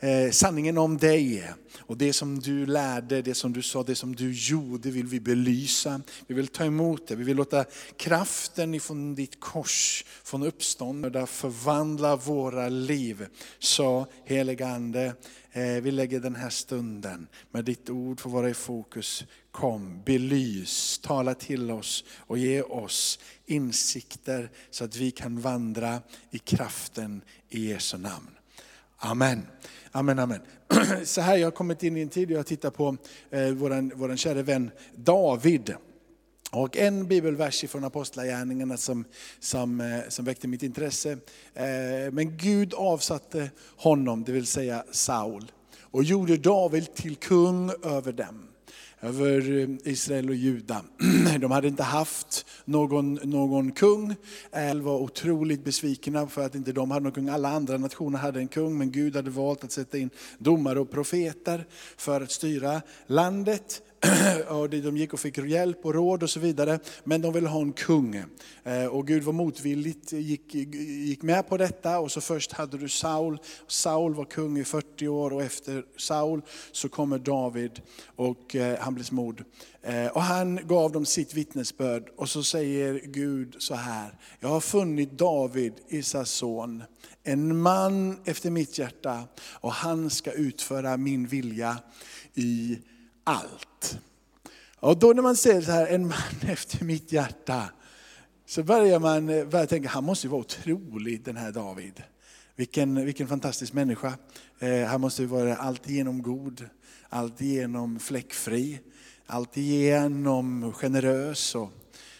Eh, 0.00 0.30
sanningen 0.30 0.78
om 0.78 0.96
dig 0.96 1.44
och 1.78 1.96
det 1.96 2.12
som 2.12 2.38
du 2.38 2.66
lärde, 2.66 3.22
det 3.22 3.34
som 3.34 3.52
du 3.52 3.62
sa, 3.62 3.82
det 3.82 3.94
som 3.94 4.16
du 4.16 4.32
gjorde 4.32 4.90
vill 4.90 5.06
vi 5.06 5.20
belysa. 5.20 6.00
Vi 6.26 6.34
vill 6.34 6.48
ta 6.48 6.64
emot 6.64 7.06
det, 7.06 7.16
vi 7.16 7.24
vill 7.24 7.36
låta 7.36 7.64
kraften 7.96 8.74
ifrån 8.74 9.14
ditt 9.14 9.40
kors, 9.40 10.04
från 10.24 10.42
uppståndet, 10.42 11.28
förvandla 11.28 12.16
våra 12.16 12.68
liv. 12.68 13.26
Så 13.58 14.06
heligande, 14.24 15.14
eh, 15.52 15.62
vi 15.62 15.90
lägger 15.90 16.20
den 16.20 16.36
här 16.36 16.50
stunden 16.50 17.28
med 17.50 17.64
ditt 17.64 17.90
ord 17.90 18.20
får 18.20 18.30
vara 18.30 18.50
i 18.50 18.54
fokus. 18.54 19.24
Kom, 19.50 20.02
belys, 20.04 20.98
tala 20.98 21.34
till 21.34 21.70
oss 21.70 22.04
och 22.16 22.38
ge 22.38 22.62
oss 22.62 23.18
insikter 23.46 24.50
så 24.70 24.84
att 24.84 24.96
vi 24.96 25.10
kan 25.10 25.40
vandra 25.40 26.00
i 26.30 26.38
kraften 26.38 27.22
i 27.48 27.68
Jesu 27.68 27.98
namn. 27.98 28.30
Amen. 29.00 29.46
Amen, 29.98 30.18
amen. 30.18 30.40
Så 31.04 31.20
här, 31.20 31.36
jag 31.36 31.46
har 31.46 31.50
kommit 31.50 31.82
in 31.82 31.96
i 31.96 32.00
en 32.00 32.08
tid 32.08 32.30
och 32.30 32.38
jag 32.38 32.46
tittar 32.46 32.70
på 32.70 32.96
eh, 33.30 33.48
våran, 33.48 33.92
våran 33.94 34.16
kära 34.16 34.42
vän 34.42 34.70
David. 34.94 35.74
Och 36.50 36.76
en 36.76 37.08
bibelvers 37.08 37.64
från 37.68 37.84
Apostlagärningarna 37.84 38.76
som, 38.76 39.04
som, 39.40 39.80
eh, 39.80 40.00
som 40.08 40.24
väckte 40.24 40.48
mitt 40.48 40.62
intresse. 40.62 41.12
Eh, 41.54 42.12
men 42.12 42.36
Gud 42.36 42.74
avsatte 42.74 43.50
honom, 43.76 44.24
det 44.24 44.32
vill 44.32 44.46
säga 44.46 44.84
Saul, 44.90 45.52
och 45.80 46.04
gjorde 46.04 46.36
David 46.36 46.94
till 46.94 47.16
kung 47.16 47.70
över 47.82 48.12
dem 48.12 48.47
över 49.00 49.58
eh, 49.58 49.92
Israel 49.92 50.28
och 50.28 50.34
Juda. 50.34 50.82
De 51.40 51.50
hade 51.50 51.68
inte 51.68 51.82
haft 51.82 52.46
någon, 52.64 53.14
någon 53.14 53.72
kung. 53.72 54.14
De 54.50 54.82
var 54.82 54.96
otroligt 54.98 55.64
besvikna 55.64 56.26
för 56.26 56.46
att 56.46 56.54
inte 56.54 56.72
de 56.72 56.90
hade 56.90 57.02
någon 57.02 57.12
kung. 57.12 57.28
Alla 57.28 57.48
andra 57.48 57.78
nationer 57.78 58.18
hade 58.18 58.40
en 58.40 58.48
kung, 58.48 58.78
men 58.78 58.92
Gud 58.92 59.16
hade 59.16 59.30
valt 59.30 59.64
att 59.64 59.72
sätta 59.72 59.98
in 59.98 60.10
domare 60.38 60.80
och 60.80 60.90
profeter 60.90 61.66
för 61.96 62.20
att 62.20 62.30
styra 62.30 62.82
landet. 63.06 63.82
och 64.48 64.70
de 64.70 64.96
gick 64.96 65.12
och 65.12 65.20
fick 65.20 65.38
hjälp 65.38 65.86
och 65.86 65.94
råd 65.94 66.22
och 66.22 66.30
så 66.30 66.40
vidare. 66.40 66.78
Men 67.04 67.22
de 67.22 67.32
ville 67.32 67.48
ha 67.48 67.60
en 67.60 67.72
kung. 67.72 68.24
Eh, 68.64 68.86
och 68.86 69.06
Gud 69.06 69.22
var 69.22 69.32
motvilligt, 69.32 70.12
gick, 70.12 70.54
gick 70.54 71.22
med 71.22 71.48
på 71.48 71.56
detta. 71.56 71.98
Och 71.98 72.12
så 72.12 72.20
först 72.20 72.52
hade 72.52 72.78
du 72.78 72.88
Saul. 72.88 73.38
Saul 73.66 74.14
var 74.14 74.24
kung 74.24 74.58
i 74.58 74.64
40 74.64 75.08
år 75.08 75.32
och 75.32 75.42
efter 75.42 75.84
Saul 75.96 76.42
så 76.72 76.88
kommer 76.88 77.18
David 77.18 77.80
och 78.16 78.56
eh, 78.56 78.78
han 78.78 78.94
blir 78.94 79.04
smord. 79.04 79.44
Eh, 79.82 80.06
och 80.06 80.22
han 80.22 80.66
gav 80.66 80.92
dem 80.92 81.06
sitt 81.06 81.34
vittnesbörd 81.34 82.08
och 82.16 82.28
så 82.28 82.42
säger 82.42 83.00
Gud 83.04 83.56
så 83.58 83.74
här. 83.74 84.18
Jag 84.40 84.48
har 84.48 84.60
funnit 84.60 85.10
David, 85.10 85.72
Isas 85.88 86.30
son, 86.30 86.82
en 87.22 87.58
man 87.58 88.18
efter 88.24 88.50
mitt 88.50 88.78
hjärta 88.78 89.22
och 89.52 89.72
han 89.72 90.10
ska 90.10 90.32
utföra 90.32 90.96
min 90.96 91.26
vilja 91.26 91.76
i 92.34 92.78
allt. 93.28 93.98
Och 94.80 94.98
då 94.98 95.12
när 95.12 95.22
man 95.22 95.36
ser 95.36 95.60
så 95.60 95.70
här, 95.70 95.86
en 95.86 96.08
man 96.08 96.18
efter 96.48 96.84
mitt 96.84 97.12
hjärta, 97.12 97.70
så 98.46 98.62
börjar 98.62 98.98
man 98.98 99.28
eh, 99.28 99.46
börjar 99.46 99.66
tänka, 99.66 99.88
han 99.88 100.04
måste 100.04 100.26
ju 100.26 100.30
vara 100.30 100.40
otrolig 100.40 101.24
den 101.24 101.36
här 101.36 101.52
David. 101.52 102.02
Vilken, 102.56 103.04
vilken 103.04 103.28
fantastisk 103.28 103.72
människa. 103.72 104.14
Eh, 104.58 104.84
han 104.84 105.00
måste 105.00 105.22
ju 105.22 105.28
vara 105.28 105.56
alltigenom 105.56 106.22
god, 106.22 106.68
alltigenom 107.08 107.98
fläckfri, 107.98 108.80
alltigenom 109.26 110.72
generös 110.72 111.54
och 111.54 111.70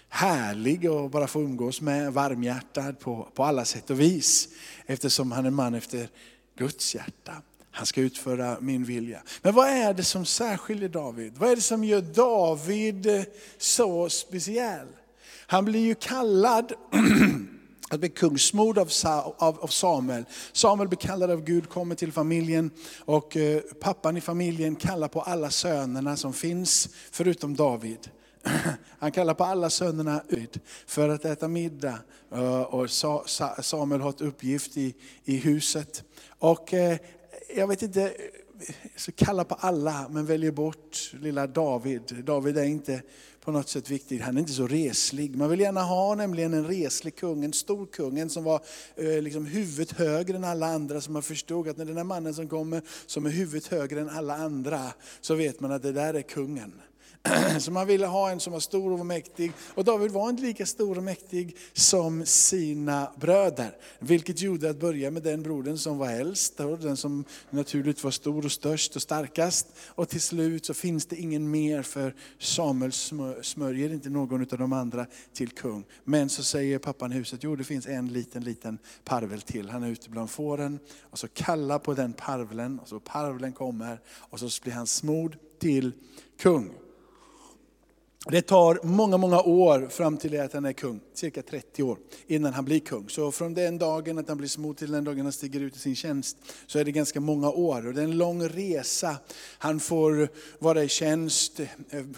härlig 0.09 0.91
och 0.91 1.11
bara 1.11 1.27
få 1.27 1.43
umgås 1.43 1.81
med, 1.81 2.13
varmhjärtad 2.13 3.01
på, 3.01 3.29
på 3.35 3.45
alla 3.45 3.65
sätt 3.65 3.91
och 3.91 4.01
vis. 4.01 4.49
Eftersom 4.87 5.33
han 5.33 5.47
är 5.47 5.51
man 5.51 5.75
efter 5.75 6.09
Guds 6.57 6.95
hjärta. 6.95 7.43
Han 7.79 7.87
ska 7.87 8.01
utföra 8.01 8.57
min 8.61 8.85
vilja. 8.85 9.23
Men 9.43 9.55
vad 9.55 9.69
är 9.69 9.95
det 9.95 10.05
som 10.05 10.25
särskiljer 10.25 10.89
David? 10.89 11.33
Vad 11.39 11.51
är 11.51 11.57
det 11.57 11.63
som 11.63 11.85
gör 11.85 12.01
David 12.01 13.07
eh, 13.07 13.23
så 13.59 14.09
speciell? 14.09 14.87
Han 15.47 15.65
blir 15.65 15.81
ju 15.81 15.95
kallad 15.95 16.73
att 17.91 18.01
bli 18.01 18.09
kungsmord 18.09 18.79
av 18.79 19.67
Samuel. 19.67 20.25
Samuel 20.53 20.89
blir 20.89 20.99
kallad 20.99 21.31
av 21.31 21.45
Gud, 21.45 21.69
kommer 21.69 21.95
till 21.95 22.13
familjen 22.13 22.71
och 23.05 23.37
eh, 23.37 23.61
pappan 23.81 24.17
i 24.17 24.21
familjen 24.21 24.77
kallar 24.77 25.09
på 25.09 25.21
alla 25.21 25.51
sönerna 25.51 26.17
som 26.17 26.33
finns, 26.33 26.89
förutom 27.11 27.57
David. 27.57 28.11
Han 28.99 29.13
kallar 29.13 29.35
på 29.35 29.45
alla 29.45 29.71
sönerna 29.71 30.23
ut 30.29 30.59
för 30.87 31.09
att 31.09 31.25
äta 31.25 31.49
middag. 31.49 31.99
Eh, 32.33 32.63
och 32.63 32.91
Samuel 33.61 34.01
har 34.01 34.11
ett 34.11 34.21
uppgift 34.21 34.77
i, 34.77 34.95
i 35.25 35.37
huset. 35.37 36.05
Och 36.39 36.75
jag 37.57 37.67
vet 37.67 37.83
inte, 37.83 38.13
så 38.97 39.13
kalla 39.13 39.45
på 39.45 39.55
alla 39.55 40.09
men 40.11 40.27
väljer 40.27 40.51
bort 40.51 41.13
lilla 41.21 41.47
David. 41.47 42.03
David 42.25 42.59
är 42.59 42.65
inte 42.65 43.03
på 43.41 43.53
något 43.53 43.69
sätt 43.69 43.91
viktig, 43.91 44.19
han 44.21 44.37
är 44.37 44.41
inte 44.41 44.53
så 44.53 44.67
reslig. 44.67 45.37
Man 45.37 45.51
vill 45.51 45.61
gärna 45.61 45.83
ha 45.83 46.15
nämligen 46.15 46.55
en 46.55 46.67
reslig 46.67 47.17
kung, 47.17 47.45
en 47.45 47.53
stor 47.53 47.87
kung, 47.87 48.19
en 48.19 48.31
som 48.31 48.45
var 48.45 48.61
eh, 48.97 49.23
liksom 49.23 49.47
huvudet 49.47 49.93
högre 49.93 50.37
än 50.37 50.45
alla 50.45 50.67
andra. 50.67 51.01
Så 51.01 51.11
man 51.11 51.23
förstod 51.23 51.69
att 51.69 51.77
när 51.77 51.85
den 51.85 51.97
här 51.97 52.05
mannen 52.05 52.35
som 52.35 52.49
kommer, 52.49 52.83
som 53.07 53.27
är 53.27 53.31
huvudet 53.31 53.67
högre 53.67 54.01
än 54.01 54.09
alla 54.09 54.37
andra, 54.37 54.81
så 55.21 55.35
vet 55.35 55.61
man 55.61 55.73
att 55.73 55.83
det 55.83 55.93
där 55.93 56.15
är 56.15 56.23
kungen. 56.23 56.73
Så 57.59 57.71
man 57.71 57.87
ville 57.87 58.07
ha 58.07 58.31
en 58.31 58.41
som 58.41 58.53
var 58.53 58.61
stor 58.61 58.93
och 58.93 59.07
mäktig. 59.07 59.53
Och 59.75 59.85
David 59.85 60.11
var 60.11 60.31
inte 60.31 60.43
lika 60.43 60.67
stor 60.67 60.97
och 60.97 61.03
mäktig 61.03 61.57
som 61.73 62.27
sina 62.27 63.13
bröder. 63.17 63.77
Vilket 63.99 64.41
gjorde 64.41 64.71
att 64.71 64.81
börja 64.81 65.11
med 65.11 65.23
den 65.23 65.43
brodern 65.43 65.79
som 65.79 65.99
var 65.99 66.11
äldst, 66.11 66.57
den 66.57 66.97
som 66.97 67.25
naturligt 67.51 68.05
var 68.05 68.11
stor 68.11 68.45
och 68.45 68.53
störst 68.53 68.97
och 68.97 69.03
starkast. 69.03 69.67
Och 69.87 70.09
till 70.09 70.21
slut 70.21 70.67
så 70.67 70.75
finns 70.75 71.07
det 71.07 71.17
ingen 71.17 71.51
mer 71.51 71.83
för 71.83 72.15
Samuel 72.39 72.93
smörjer 73.43 73.93
inte 73.93 74.11
någon 74.11 74.41
av 74.41 74.59
de 74.59 74.73
andra 74.73 75.07
till 75.33 75.51
kung. 75.51 75.85
Men 76.05 76.29
så 76.29 76.43
säger 76.43 76.79
pappan 76.79 77.13
i 77.13 77.15
huset, 77.15 77.43
jo 77.43 77.57
det 77.57 77.65
finns 77.65 77.87
en 77.87 78.09
liten, 78.09 78.45
liten 78.45 78.79
parvel 79.05 79.41
till. 79.41 79.71
Han 79.71 79.83
är 79.83 79.89
ute 79.89 80.11
bland 80.11 80.31
fåren 80.31 80.79
och 81.03 81.19
så 81.19 81.29
kallar 81.29 81.79
på 81.79 81.95
den 81.95 82.13
parvlen 82.13 82.79
och 82.79 82.89
så 82.89 83.01
parvlen 83.01 83.53
kommer 83.53 84.01
och 84.09 84.41
så 84.41 84.63
blir 84.63 84.73
han 84.73 84.87
smord 84.87 85.37
till 85.59 85.93
kung. 86.39 86.71
Det 88.27 88.43
tar 88.43 88.81
många, 88.83 89.17
många 89.17 89.41
år 89.41 89.89
fram 89.91 90.17
till 90.17 90.41
att 90.41 90.53
han 90.53 90.65
är 90.65 90.73
kung, 90.73 91.01
cirka 91.15 91.43
30 91.43 91.83
år 91.83 91.99
innan 92.27 92.53
han 92.53 92.65
blir 92.65 92.81
kung. 92.81 93.09
Så 93.09 93.33
från 93.33 93.55
den 93.55 93.79
dagen 93.79 94.19
att 94.19 94.29
han 94.29 94.39
blir 94.39 94.49
smord 94.49 94.77
till 94.77 94.93
den 94.93 95.05
dagen 95.05 95.23
han 95.23 95.33
stiger 95.33 95.61
ut 95.61 95.77
i 95.77 95.79
sin 95.79 95.97
tjänst, 95.97 96.37
så 96.67 96.79
är 96.79 96.85
det 96.85 96.93
ganska 96.93 97.21
många 97.21 97.51
år. 97.51 97.87
Och 97.87 97.95
det 97.95 98.01
är 98.01 98.05
en 98.05 98.19
lång 98.19 98.49
resa. 98.49 99.17
Han 99.59 99.81
får 99.81 100.29
vara 100.59 100.85
i 100.85 100.89
tjänst, 100.89 101.61
eh, 101.61 101.67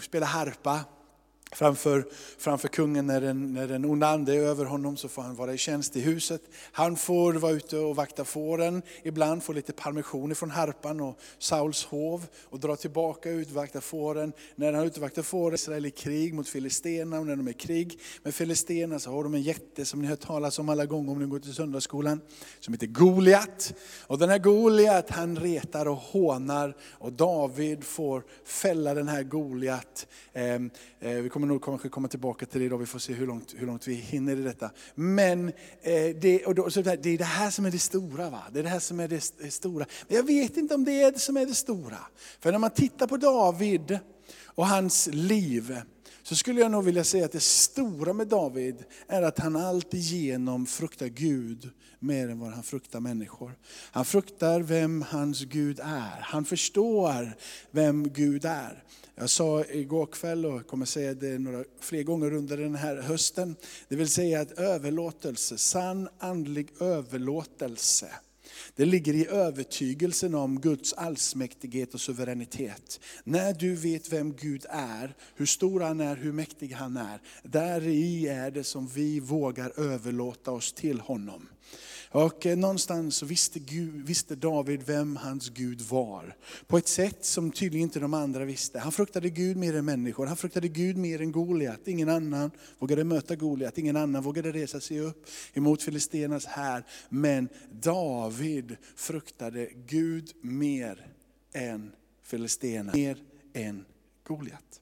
spela 0.01 0.25
harpa, 0.25 0.79
framför, 1.51 2.05
framför 2.37 2.67
kungen 2.67 3.07
när 3.07 3.21
den, 3.21 3.53
när 3.53 3.67
den 3.67 3.85
onda 3.85 4.07
ande 4.07 4.33
är 4.33 4.39
över 4.39 4.65
honom 4.65 4.97
så 4.97 5.07
får 5.07 5.21
han 5.21 5.35
vara 5.35 5.53
i 5.53 5.57
tjänst 5.57 5.95
i 5.95 6.01
huset. 6.01 6.41
Han 6.71 6.95
får 6.95 7.33
vara 7.33 7.51
ute 7.51 7.77
och 7.77 7.95
vakta 7.95 8.25
fåren, 8.25 8.81
ibland 9.03 9.43
få 9.43 9.53
lite 9.53 9.73
permission 9.73 10.35
från 10.35 10.51
harpan 10.51 11.01
och 11.01 11.19
Sauls 11.39 11.85
hov 11.85 12.25
och 12.43 12.59
dra 12.59 12.75
tillbaka 12.75 13.29
ut 13.29 13.47
och 13.47 13.53
vakta 13.53 13.81
fåren. 13.81 14.33
När 14.55 14.73
han 14.73 14.81
är 14.81 14.85
ute 14.85 14.99
och 14.99 15.01
vaktar 15.01 15.21
fåren, 15.21 15.55
Israel 15.55 15.85
i 15.85 15.91
krig 15.91 16.33
mot 16.33 16.49
Filisterna 16.49 17.19
och 17.19 17.25
när 17.25 17.35
de 17.35 17.47
är 17.47 17.51
i 17.51 17.53
krig 17.53 17.99
med 18.23 18.35
Filisterna 18.35 18.99
så 18.99 19.11
har 19.11 19.23
de 19.23 19.33
en 19.33 19.41
jätte 19.41 19.85
som 19.85 20.01
ni 20.01 20.05
har 20.05 20.11
hört 20.11 20.19
talas 20.19 20.59
om 20.59 20.69
alla 20.69 20.85
gånger 20.85 21.11
om 21.11 21.19
ni 21.19 21.25
går 21.25 21.39
till 21.39 21.53
söndagsskolan, 21.53 22.21
som 22.59 22.73
heter 22.73 22.87
Goliat. 22.87 23.73
Och 24.07 24.17
den 24.17 24.29
här 24.29 24.37
Goliat 24.37 25.09
han 25.09 25.35
retar 25.35 25.87
och 25.87 25.97
hånar 25.97 26.75
och 26.91 27.13
David 27.13 27.83
får 27.83 28.23
fälla 28.45 28.93
den 28.93 29.07
här 29.07 29.23
Goliat. 29.23 30.07
Ehm, 30.33 30.69
eh, 30.99 31.11
vi 31.11 31.29
kommer 31.29 31.40
kommer 31.41 31.53
nog 31.53 31.63
kanske 31.63 31.89
komma 31.89 32.07
tillbaka 32.07 32.45
till 32.45 32.59
det 32.59 32.65
idag, 32.65 32.77
vi 32.77 32.85
får 32.85 32.99
se 32.99 33.13
hur 33.13 33.27
långt, 33.27 33.55
hur 33.57 33.67
långt 33.67 33.87
vi 33.87 33.93
hinner 33.93 34.37
i 34.37 34.41
detta. 34.41 34.71
Men 34.95 35.47
eh, 35.81 36.15
det, 36.21 36.45
och 36.45 36.55
då, 36.55 36.69
så 36.69 36.81
det 36.81 37.05
är 37.05 37.17
det 37.17 37.23
här 37.23 37.49
som 37.49 37.65
är 37.65 37.71
det 37.71 37.79
stora. 37.79 38.29
Va? 38.29 38.43
Det 38.51 38.59
är 38.59 38.63
det 38.63 38.69
här 38.69 38.79
som 38.79 38.99
är 38.99 39.07
det 39.07 39.51
stora. 39.51 39.85
Men 40.07 40.17
jag 40.17 40.23
vet 40.23 40.57
inte 40.57 40.75
om 40.75 40.85
det 40.85 41.01
är 41.01 41.11
det 41.11 41.19
som 41.19 41.37
är 41.37 41.45
det 41.45 41.53
stora. 41.53 41.97
För 42.39 42.51
när 42.51 42.59
man 42.59 42.69
tittar 42.69 43.07
på 43.07 43.17
David 43.17 43.99
och 44.45 44.67
hans 44.67 45.09
liv, 45.11 45.81
så 46.23 46.35
skulle 46.35 46.61
jag 46.61 46.71
nog 46.71 46.83
vilja 46.83 47.03
säga 47.03 47.25
att 47.25 47.31
det 47.31 47.43
stora 47.43 48.13
med 48.13 48.27
David 48.27 48.83
är 49.07 49.21
att 49.21 49.39
han 49.39 49.55
alltigenom 49.55 50.65
fruktar 50.65 51.07
Gud 51.07 51.69
mer 51.99 52.29
än 52.29 52.39
vad 52.39 52.51
han 52.51 52.63
fruktar 52.63 52.99
människor. 52.99 53.51
Han 53.91 54.05
fruktar 54.05 54.59
vem 54.61 55.01
hans 55.01 55.41
Gud 55.41 55.79
är. 55.79 56.19
Han 56.21 56.45
förstår 56.45 57.33
vem 57.71 58.09
Gud 58.09 58.45
är. 58.45 58.83
Jag 59.15 59.29
sa 59.29 59.63
igår 59.63 60.05
kväll 60.05 60.45
och 60.45 60.67
kommer 60.67 60.85
säga 60.85 61.13
det 61.13 61.39
några 61.39 61.63
fler 61.79 62.03
gånger 62.03 62.33
under 62.33 62.57
den 62.57 62.75
här 62.75 62.95
hösten. 62.95 63.55
Det 63.87 63.95
vill 63.95 64.09
säga 64.09 64.41
att 64.41 64.51
överlåtelse, 64.51 65.57
sann 65.57 66.09
andlig 66.19 66.69
överlåtelse. 66.79 68.07
Det 68.75 68.85
ligger 68.85 69.13
i 69.13 69.27
övertygelsen 69.27 70.35
om 70.35 70.61
Guds 70.61 70.93
allsmäktighet 70.93 71.93
och 71.93 72.01
suveränitet. 72.01 72.99
När 73.23 73.53
du 73.53 73.75
vet 73.75 74.13
vem 74.13 74.33
Gud 74.33 74.65
är, 74.69 75.15
hur 75.35 75.45
stor 75.45 75.81
han 75.81 75.99
är, 75.99 76.15
hur 76.15 76.31
mäktig 76.31 76.71
han 76.71 76.97
är. 76.97 77.21
Där 77.43 77.87
i 77.87 78.27
är 78.27 78.51
det 78.51 78.63
som 78.63 78.87
vi 78.87 79.19
vågar 79.19 79.79
överlåta 79.79 80.51
oss 80.51 80.73
till 80.73 80.99
honom. 80.99 81.47
Och 82.13 82.45
eh, 82.45 82.57
någonstans 82.57 83.23
visste, 83.23 83.59
Gud, 83.59 84.05
visste 84.05 84.35
David 84.35 84.83
vem 84.85 85.15
hans 85.15 85.49
Gud 85.49 85.81
var. 85.81 86.35
På 86.67 86.77
ett 86.77 86.87
sätt 86.87 87.25
som 87.25 87.51
tydligen 87.51 87.83
inte 87.83 87.99
de 87.99 88.13
andra 88.13 88.45
visste. 88.45 88.79
Han 88.79 88.91
fruktade 88.91 89.29
Gud 89.29 89.57
mer 89.57 89.75
än 89.75 89.85
människor. 89.85 90.25
Han 90.25 90.37
fruktade 90.37 90.67
Gud 90.67 90.97
mer 90.97 91.21
än 91.21 91.31
Goliat. 91.31 91.87
Ingen 91.87 92.09
annan 92.09 92.51
vågade 92.79 93.03
möta 93.03 93.35
Goliat. 93.35 93.77
Ingen 93.77 93.97
annan 93.97 94.23
vågade 94.23 94.51
resa 94.51 94.79
sig 94.79 94.99
upp 94.99 95.25
emot 95.53 95.81
filisternas 95.81 96.45
här. 96.45 96.83
Men 97.09 97.49
David 97.71 98.77
fruktade 98.95 99.69
Gud 99.87 100.31
mer 100.41 101.07
än 101.53 101.91
filisterna. 102.23 102.91
Mer 102.93 103.17
än 103.53 103.85
Goliat. 104.23 104.81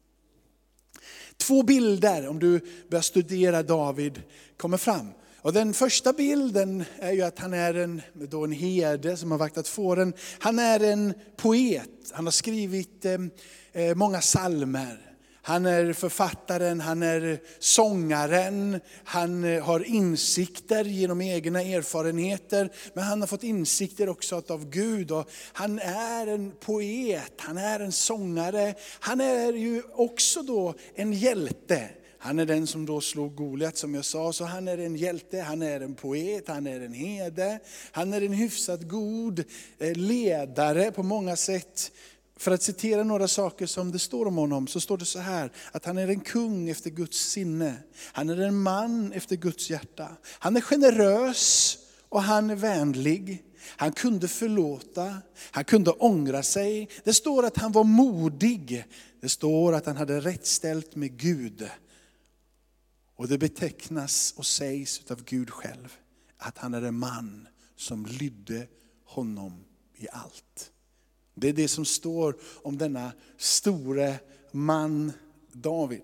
Två 1.37 1.63
bilder, 1.63 2.27
om 2.27 2.39
du 2.39 2.59
börjar 2.89 3.01
studera 3.01 3.63
David, 3.63 4.21
kommer 4.57 4.77
fram. 4.77 5.07
Och 5.41 5.53
den 5.53 5.73
första 5.73 6.13
bilden 6.13 6.83
är 6.99 7.11
ju 7.11 7.21
att 7.21 7.39
han 7.39 7.53
är 7.53 7.73
en, 7.73 8.01
då 8.13 8.43
en 8.43 8.51
herde 8.51 9.17
som 9.17 9.31
har 9.31 9.37
vaktat 9.37 9.67
fåren. 9.67 10.13
Han 10.39 10.59
är 10.59 10.79
en 10.79 11.13
poet, 11.37 11.89
han 12.11 12.25
har 12.25 12.31
skrivit 12.31 13.05
eh, 13.05 13.17
eh 13.73 13.95
många 13.95 14.21
salmer. 14.21 15.09
Han 15.41 15.65
är 15.65 15.93
författaren, 15.93 16.81
han 16.81 17.03
är 17.03 17.39
sångaren, 17.59 18.79
han 19.03 19.43
eh, 19.43 19.63
har 19.63 19.87
insikter 19.87 20.85
genom 20.85 21.21
egna 21.21 21.61
erfarenheter. 21.61 22.69
Men 22.93 23.03
han 23.03 23.21
har 23.21 23.27
fått 23.27 23.43
insikter 23.43 24.09
också 24.09 24.43
av 24.47 24.69
Gud. 24.69 25.11
Och 25.11 25.29
han 25.53 25.79
är 25.79 26.27
en 26.27 26.51
poet, 26.51 27.33
han 27.37 27.57
är 27.57 27.79
en 27.79 27.91
sångare. 27.91 28.73
Han 28.99 29.21
är 29.21 29.53
ju 29.53 29.83
också 29.91 30.41
då 30.41 30.73
en 30.95 31.13
hjälte. 31.13 31.89
Han 32.21 32.39
är 32.39 32.45
den 32.45 32.67
som 32.67 32.85
då 32.85 33.01
slog 33.01 33.35
Goliat 33.35 33.77
som 33.77 33.95
jag 33.95 34.05
sa, 34.05 34.33
så 34.33 34.45
han 34.45 34.67
är 34.67 34.77
en 34.77 34.95
hjälte, 34.95 35.41
han 35.41 35.61
är 35.61 35.81
en 35.81 35.95
poet, 35.95 36.47
han 36.47 36.67
är 36.67 36.81
en 36.81 36.93
herde. 36.93 37.59
Han 37.91 38.13
är 38.13 38.21
en 38.21 38.33
hyfsat 38.33 38.81
god 38.81 39.43
eh, 39.77 39.95
ledare 39.95 40.91
på 40.91 41.03
många 41.03 41.35
sätt. 41.35 41.91
För 42.37 42.51
att 42.51 42.61
citera 42.61 43.03
några 43.03 43.27
saker 43.27 43.65
som 43.65 43.91
det 43.91 43.99
står 43.99 44.25
om 44.25 44.37
honom, 44.37 44.67
så 44.67 44.79
står 44.79 44.97
det 44.97 45.05
så 45.05 45.19
här, 45.19 45.51
att 45.71 45.85
han 45.85 45.97
är 45.97 46.07
en 46.07 46.19
kung 46.19 46.69
efter 46.69 46.89
Guds 46.89 47.17
sinne. 47.17 47.75
Han 48.11 48.29
är 48.29 48.37
en 48.37 48.61
man 48.61 49.11
efter 49.13 49.35
Guds 49.35 49.69
hjärta. 49.69 50.07
Han 50.25 50.57
är 50.57 50.61
generös 50.61 51.77
och 52.09 52.21
han 52.23 52.49
är 52.49 52.55
vänlig. 52.55 53.43
Han 53.65 53.91
kunde 53.91 54.27
förlåta, 54.27 55.17
han 55.51 55.63
kunde 55.63 55.91
ångra 55.91 56.43
sig. 56.43 56.89
Det 57.03 57.13
står 57.13 57.45
att 57.45 57.57
han 57.57 57.71
var 57.71 57.83
modig. 57.83 58.85
Det 59.21 59.29
står 59.29 59.73
att 59.73 59.85
han 59.85 59.97
hade 59.97 60.19
rätt 60.19 60.45
ställt 60.45 60.95
med 60.95 61.17
Gud. 61.17 61.69
Och 63.19 63.27
det 63.27 63.37
betecknas 63.37 64.33
och 64.37 64.45
sägs 64.45 65.11
av 65.11 65.23
Gud 65.23 65.49
själv 65.49 65.97
att 66.37 66.57
han 66.57 66.73
är 66.73 66.81
en 66.81 66.99
man 66.99 67.47
som 67.75 68.05
lydde 68.05 68.67
honom 69.05 69.63
i 69.97 70.07
allt. 70.11 70.71
Det 71.35 71.49
är 71.49 71.53
det 71.53 71.67
som 71.67 71.85
står 71.85 72.35
om 72.63 72.77
denna 72.77 73.11
store 73.37 74.15
man 74.51 75.11
David. 75.51 76.03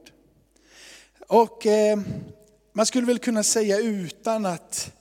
Och 1.28 1.66
eh, 1.66 2.00
man 2.74 2.86
skulle 2.86 3.08
väl 3.08 3.20
kunna 3.20 3.44
säga 3.44 3.80
utan 3.80 4.46
att 4.46 4.94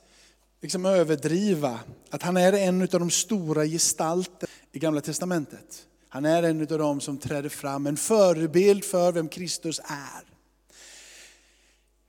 liksom 0.61 0.87
överdriva, 0.87 1.81
att 2.11 2.23
han 2.23 2.37
är 2.37 2.53
en 2.53 2.83
av 2.83 2.89
de 2.89 3.11
stora 3.11 3.65
gestalterna 3.65 4.53
i 4.73 4.79
Gamla 4.79 5.01
Testamentet. 5.01 5.87
Han 6.09 6.25
är 6.25 6.43
en 6.43 6.61
av 6.61 6.79
de 6.79 7.01
som 7.01 7.19
träder 7.19 7.49
fram, 7.49 7.87
en 7.87 7.97
förebild 7.97 8.85
för 8.85 9.13
vem 9.13 9.29
Kristus 9.29 9.81
är. 9.85 10.34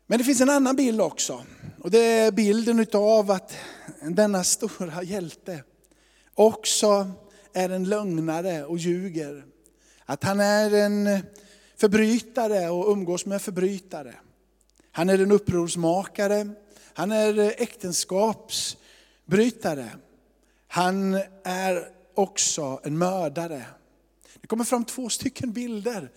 Men 0.07 0.17
det 0.17 0.23
finns 0.23 0.41
en 0.41 0.49
annan 0.49 0.75
bild 0.75 1.01
också. 1.01 1.45
Och 1.81 1.91
det 1.91 1.99
är 1.99 2.31
bilden 2.31 2.85
av 2.93 3.31
att 3.31 3.57
denna 4.01 4.43
stora 4.43 5.03
hjälte 5.03 5.63
också 6.33 7.11
är 7.53 7.69
en 7.69 7.89
lögnare 7.89 8.65
och 8.65 8.77
ljuger. 8.77 9.45
Att 10.05 10.23
han 10.23 10.39
är 10.39 10.73
en 10.73 11.19
förbrytare 11.77 12.69
och 12.69 12.91
umgås 12.91 13.25
med 13.25 13.41
förbrytare. 13.41 14.15
Han 14.91 15.09
är 15.09 15.19
en 15.19 15.31
upprorsmakare, 15.31 16.49
han 16.93 17.11
är 17.11 17.61
äktenskapsbrytare. 17.61 19.89
Han 20.67 21.13
är 21.43 21.89
också 22.13 22.79
en 22.83 22.97
mördare. 22.97 23.65
Det 24.41 24.47
kommer 24.47 24.63
fram 24.63 24.85
två 24.85 25.09
stycken 25.09 25.51
bilder 25.51 26.09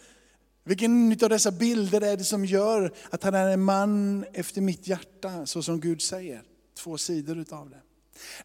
vilken 0.68 1.12
av 1.22 1.28
dessa 1.28 1.50
bilder 1.50 2.00
är 2.00 2.16
det 2.16 2.24
som 2.24 2.44
gör 2.44 2.94
att 3.10 3.22
han 3.22 3.34
är 3.34 3.48
en 3.48 3.64
man 3.64 4.24
efter 4.32 4.60
mitt 4.60 4.88
hjärta, 4.88 5.46
så 5.46 5.62
som 5.62 5.80
Gud 5.80 6.02
säger? 6.02 6.42
Två 6.78 6.98
sidor 6.98 7.38
utav 7.38 7.70
det. 7.70 7.80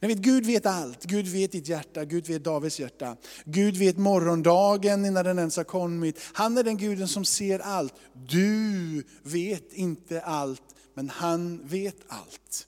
Ni 0.01 0.07
vet, 0.07 0.17
Gud 0.17 0.45
vet 0.45 0.65
allt. 0.65 1.03
Gud 1.03 1.27
vet 1.27 1.51
ditt 1.51 1.67
hjärta, 1.67 2.05
Gud 2.05 2.27
vet 2.27 2.43
Davids 2.43 2.79
hjärta. 2.79 3.17
Gud 3.45 3.77
vet 3.77 3.97
morgondagen 3.97 5.05
innan 5.05 5.25
den 5.25 5.39
ens 5.39 5.57
har 5.57 5.63
kommit. 5.63 6.19
Han 6.33 6.57
är 6.57 6.63
den 6.63 6.77
guden 6.77 7.07
som 7.07 7.25
ser 7.25 7.59
allt. 7.59 7.93
Du 8.13 9.03
vet 9.23 9.73
inte 9.73 10.21
allt, 10.21 10.63
men 10.93 11.09
han 11.09 11.67
vet 11.67 11.97
allt. 12.07 12.67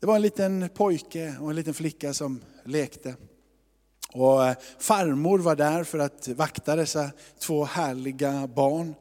Det 0.00 0.06
var 0.06 0.16
en 0.16 0.22
liten 0.22 0.68
pojke 0.74 1.36
och 1.40 1.50
en 1.50 1.56
liten 1.56 1.74
flicka 1.74 2.14
som 2.14 2.40
lekte. 2.64 3.14
Och 4.16 4.46
eh, 4.46 4.56
farmor 4.78 5.38
var 5.38 5.56
där 5.56 5.84
för 5.84 5.98
att 5.98 6.28
vakta 6.28 6.76
dessa 6.76 7.10
två 7.38 7.64
härliga 7.64 8.46
barn. 8.46 8.94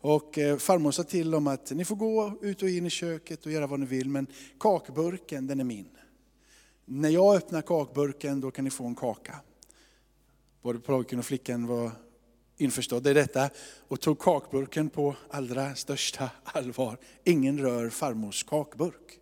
Och 0.00 0.38
eh, 0.38 0.56
farmor 0.56 0.90
sa 0.90 1.02
till 1.02 1.30
dem 1.30 1.46
att 1.46 1.70
ni 1.70 1.84
får 1.84 1.96
gå 1.96 2.32
ut 2.40 2.62
och 2.62 2.68
in 2.68 2.86
i 2.86 2.90
köket 2.90 3.46
och 3.46 3.52
göra 3.52 3.66
vad 3.66 3.80
ni 3.80 3.86
vill, 3.86 4.08
men 4.08 4.26
kakburken 4.60 5.46
den 5.46 5.60
är 5.60 5.64
min. 5.64 5.88
När 6.84 7.08
jag 7.08 7.36
öppnar 7.36 7.62
kakburken 7.62 8.40
då 8.40 8.50
kan 8.50 8.64
ni 8.64 8.70
få 8.70 8.86
en 8.86 8.94
kaka. 8.94 9.36
Både 10.62 10.78
pojken 10.78 11.18
och 11.18 11.24
flickan 11.24 11.66
var 11.66 11.90
införstådda 12.56 13.10
i 13.10 13.14
detta 13.14 13.50
och 13.88 14.00
tog 14.00 14.18
kakburken 14.18 14.90
på 14.90 15.16
allra 15.30 15.74
största 15.74 16.30
allvar. 16.44 16.96
Ingen 17.24 17.58
rör 17.58 17.90
farmors 17.90 18.44
kakburk. 18.44 19.18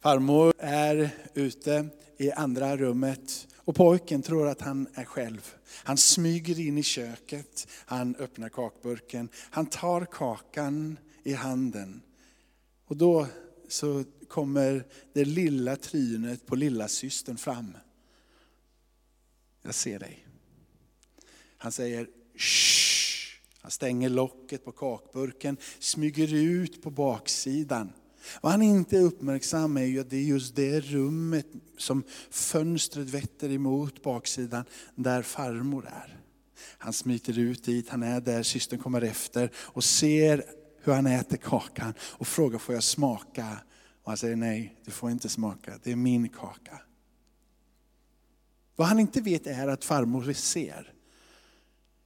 Farmor 0.00 0.52
är 0.58 1.10
ute 1.34 1.88
i 2.18 2.32
andra 2.32 2.76
rummet 2.76 3.46
och 3.64 3.74
pojken 3.74 4.22
tror 4.22 4.48
att 4.48 4.60
han 4.60 4.88
är 4.94 5.04
själv. 5.04 5.54
Han 5.84 5.96
smyger 5.96 6.60
in 6.60 6.78
i 6.78 6.82
köket, 6.82 7.68
han 7.70 8.16
öppnar 8.16 8.48
kakburken, 8.48 9.28
han 9.34 9.66
tar 9.66 10.04
kakan 10.04 10.98
i 11.22 11.32
handen. 11.32 12.02
Och 12.84 12.96
då 12.96 13.26
så 13.68 14.04
kommer 14.28 14.86
det 15.12 15.24
lilla 15.24 15.76
trynet 15.76 16.46
på 16.46 16.56
lilla 16.56 16.88
systern 16.88 17.36
fram. 17.36 17.76
Jag 19.62 19.74
ser 19.74 19.98
dig. 19.98 20.26
Han 21.58 21.72
säger 21.72 22.08
Shh. 22.36 22.72
Han 23.60 23.70
stänger 23.70 24.08
locket 24.08 24.64
på 24.64 24.72
kakburken, 24.72 25.56
smyger 25.78 26.34
ut 26.34 26.82
på 26.82 26.90
baksidan. 26.90 27.92
Vad 28.40 28.52
han 28.52 28.62
inte 28.62 28.96
är 28.96 29.02
uppmärksam 29.02 29.76
är 29.76 29.84
ju 29.84 30.00
att 30.00 30.10
det 30.10 30.16
är 30.16 30.22
just 30.22 30.56
det 30.56 30.80
rummet 30.80 31.46
som 31.78 32.02
fönstret 32.30 33.08
vetter 33.08 33.50
emot 33.50 34.02
baksidan, 34.02 34.64
där 34.94 35.22
farmor 35.22 35.86
är. 35.86 36.18
Han 36.78 36.92
smiter 36.92 37.38
ut 37.38 37.64
dit, 37.64 37.88
han 37.88 38.02
är 38.02 38.20
där, 38.20 38.42
systern 38.42 38.78
kommer 38.78 39.02
efter 39.02 39.50
och 39.56 39.84
ser 39.84 40.44
hur 40.82 40.92
han 40.92 41.06
äter 41.06 41.36
kakan 41.36 41.94
och 42.00 42.26
frågar, 42.26 42.58
får 42.58 42.74
jag 42.74 42.84
smaka? 42.84 43.58
Och 44.02 44.10
han 44.10 44.16
säger 44.16 44.36
nej, 44.36 44.80
du 44.84 44.90
får 44.90 45.10
inte 45.10 45.28
smaka, 45.28 45.78
det 45.82 45.92
är 45.92 45.96
min 45.96 46.28
kaka. 46.28 46.80
Vad 48.76 48.88
han 48.88 48.98
inte 48.98 49.20
vet 49.20 49.46
är 49.46 49.68
att 49.68 49.84
farmor 49.84 50.32
ser. 50.32 50.92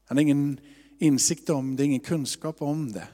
Han 0.04 0.16
har 0.16 0.22
ingen 0.22 0.60
insikt 0.98 1.50
om 1.50 1.76
det, 1.76 1.84
ingen 1.84 2.00
kunskap 2.00 2.62
om 2.62 2.92
det. 2.92 3.08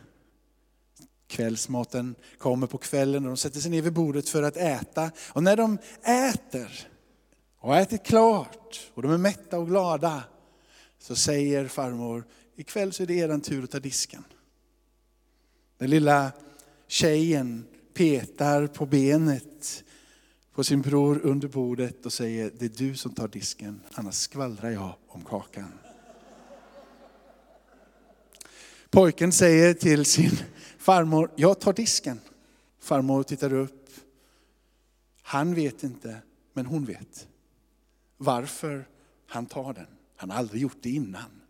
Kvällsmaten 1.33 2.15
kommer 2.39 2.67
på 2.67 2.79
kvällen 2.79 3.25
och 3.25 3.29
de 3.29 3.37
sätter 3.37 3.61
sig 3.61 3.71
ner 3.71 3.83
vid 3.83 3.93
bordet 3.93 4.29
för 4.29 4.43
att 4.43 4.57
äta. 4.57 5.11
Och 5.29 5.43
när 5.43 5.57
de 5.57 5.79
äter 6.03 6.89
och 7.59 7.69
har 7.69 7.81
ätit 7.81 8.05
klart 8.05 8.91
och 8.95 9.03
de 9.03 9.11
är 9.11 9.19
mätta 9.19 9.59
och 9.59 9.67
glada 9.67 10.23
så 10.99 11.17
säger 11.17 11.69
farmor, 11.69 12.25
ikväll 12.57 12.93
så 12.93 13.03
är 13.03 13.07
det 13.07 13.15
er 13.15 13.39
tur 13.39 13.65
att 13.65 13.71
ta 13.71 13.79
disken. 13.79 14.25
Den 15.79 15.91
lilla 15.91 16.33
tjejen 16.89 17.65
petar 17.95 18.67
på 18.67 18.87
benet 18.87 19.85
på 20.55 20.65
sin 20.65 20.83
bror 20.83 21.21
under 21.23 21.49
bordet 21.49 22.07
och 22.07 22.13
säger, 22.13 22.51
det 22.59 22.65
är 22.65 22.87
du 22.89 22.97
som 22.97 23.15
tar 23.15 23.29
disken, 23.29 23.81
annars 23.95 24.15
skvallrar 24.15 24.71
jag 24.71 24.95
om 25.09 25.25
kakan. 25.25 25.73
Pojken 28.91 29.33
säger 29.33 29.75
till 29.75 30.05
sin 30.05 30.39
Farmor, 30.83 31.31
jag 31.37 31.61
tar 31.61 31.73
disken. 31.73 32.21
Farmor 32.79 33.23
tittar 33.23 33.53
upp. 33.53 33.91
Han 35.23 35.55
vet 35.55 35.83
inte, 35.83 36.23
men 36.53 36.67
hon 36.67 36.85
vet. 36.85 37.29
Varför 38.17 38.89
han 39.27 39.47
tar 39.47 39.75
den. 39.75 39.87
Han 40.17 40.31
har 40.31 40.39
aldrig 40.39 40.63
gjort 40.63 40.77
det 40.81 40.91
innan. 40.91 41.43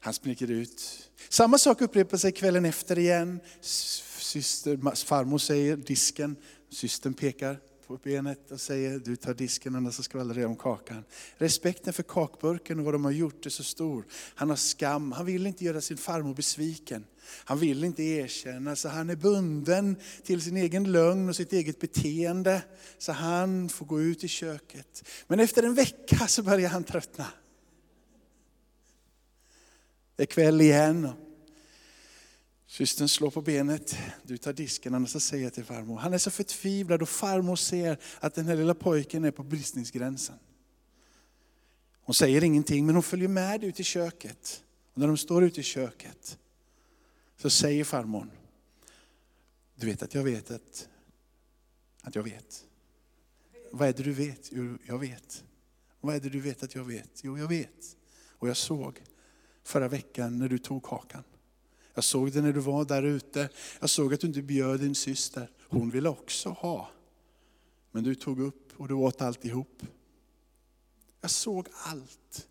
Han 0.00 0.14
springer 0.14 0.50
ut. 0.50 1.10
Samma 1.28 1.58
sak 1.58 1.80
upprepar 1.80 2.16
sig 2.16 2.32
kvällen 2.32 2.64
efter 2.64 2.98
igen. 2.98 3.40
Syster, 3.60 5.04
farmor 5.04 5.38
säger 5.38 5.76
disken, 5.76 6.36
systern 6.70 7.14
pekar 7.14 7.60
på 7.92 8.00
benet 8.02 8.50
och 8.50 8.60
säger 8.60 8.98
du 8.98 9.16
tar 9.16 9.34
disken 9.34 9.74
annars 9.74 9.94
så 9.94 10.02
skvallrar 10.02 10.40
jag 10.40 10.50
om 10.50 10.56
kakan. 10.56 11.04
Respekten 11.36 11.92
för 11.92 12.02
kakburken 12.02 12.78
och 12.78 12.84
vad 12.84 12.94
de 12.94 13.04
har 13.04 13.12
gjort 13.12 13.46
är 13.46 13.50
så 13.50 13.62
stor. 13.62 14.04
Han 14.34 14.50
har 14.50 14.56
skam, 14.56 15.12
han 15.12 15.26
vill 15.26 15.46
inte 15.46 15.64
göra 15.64 15.80
sin 15.80 15.96
farmor 15.96 16.34
besviken. 16.34 17.04
Han 17.44 17.58
vill 17.58 17.84
inte 17.84 18.02
erkänna, 18.02 18.76
så 18.76 18.88
han 18.88 19.10
är 19.10 19.16
bunden 19.16 19.96
till 20.22 20.42
sin 20.42 20.56
egen 20.56 20.92
lögn 20.92 21.28
och 21.28 21.36
sitt 21.36 21.52
eget 21.52 21.80
beteende. 21.80 22.62
Så 22.98 23.12
han 23.12 23.68
får 23.68 23.86
gå 23.86 24.00
ut 24.00 24.24
i 24.24 24.28
köket. 24.28 25.08
Men 25.26 25.40
efter 25.40 25.62
en 25.62 25.74
vecka 25.74 26.26
så 26.26 26.42
börjar 26.42 26.68
han 26.68 26.84
tröttna. 26.84 27.26
Det 30.16 30.22
är 30.22 30.26
kväll 30.26 30.60
igen. 30.60 31.08
Systern 32.72 33.08
slår 33.08 33.30
på 33.30 33.42
benet, 33.42 33.96
du 34.22 34.38
tar 34.38 34.52
disken, 34.52 34.94
annars 34.94 35.22
säger 35.22 35.44
jag 35.44 35.52
till 35.52 35.64
farmor. 35.64 35.98
Han 35.98 36.14
är 36.14 36.18
så 36.18 36.30
förtvivlad 36.30 37.02
och 37.02 37.08
farmor 37.08 37.56
ser 37.56 37.98
att 38.20 38.34
den 38.34 38.46
här 38.46 38.56
lilla 38.56 38.74
pojken 38.74 39.24
är 39.24 39.30
på 39.30 39.42
bristningsgränsen. 39.42 40.38
Hon 42.02 42.14
säger 42.14 42.44
ingenting 42.44 42.86
men 42.86 42.94
hon 42.94 43.02
följer 43.02 43.28
med 43.28 43.64
ut 43.64 43.80
i 43.80 43.84
köket. 43.84 44.64
Och 44.92 44.98
när 44.98 45.06
de 45.06 45.16
står 45.16 45.44
ute 45.44 45.60
i 45.60 45.62
köket 45.62 46.38
så 47.36 47.50
säger 47.50 47.84
farmor, 47.84 48.30
du 49.74 49.86
vet 49.86 50.02
att 50.02 50.14
jag 50.14 50.24
vet 50.24 50.50
att, 50.50 50.88
att 52.00 52.14
jag 52.14 52.22
vet. 52.22 52.64
Vad 53.70 53.88
är 53.88 53.92
det 53.92 54.02
du 54.02 54.12
vet? 54.12 54.48
Jo, 54.52 54.78
jag 54.86 54.98
vet. 54.98 55.44
Vad 56.00 56.14
är 56.14 56.20
det 56.20 56.28
du 56.28 56.40
vet 56.40 56.62
att 56.62 56.74
jag 56.74 56.84
vet? 56.84 57.20
Jo, 57.22 57.38
jag 57.38 57.48
vet. 57.48 57.96
Och 58.28 58.48
jag 58.48 58.56
såg 58.56 59.02
förra 59.64 59.88
veckan 59.88 60.38
när 60.38 60.48
du 60.48 60.58
tog 60.58 60.82
kakan. 60.82 61.22
Jag 61.94 62.04
såg 62.04 62.32
det 62.32 62.42
när 62.42 62.52
du 62.52 62.60
var 62.60 62.84
där 62.84 63.02
ute. 63.02 63.48
Jag 63.80 63.90
såg 63.90 64.14
att 64.14 64.20
du 64.20 64.26
inte 64.26 64.42
bjöd 64.42 64.80
din 64.80 64.94
syster. 64.94 65.50
Hon 65.68 65.90
ville 65.90 66.08
också 66.08 66.48
ha. 66.48 66.90
Men 67.90 68.04
du 68.04 68.14
tog 68.14 68.40
upp 68.40 68.72
och 68.76 68.88
du 68.88 68.94
åt 68.94 69.22
alltihop. 69.22 69.82
Jag 71.20 71.30
såg 71.30 71.68
allt. 71.84 72.48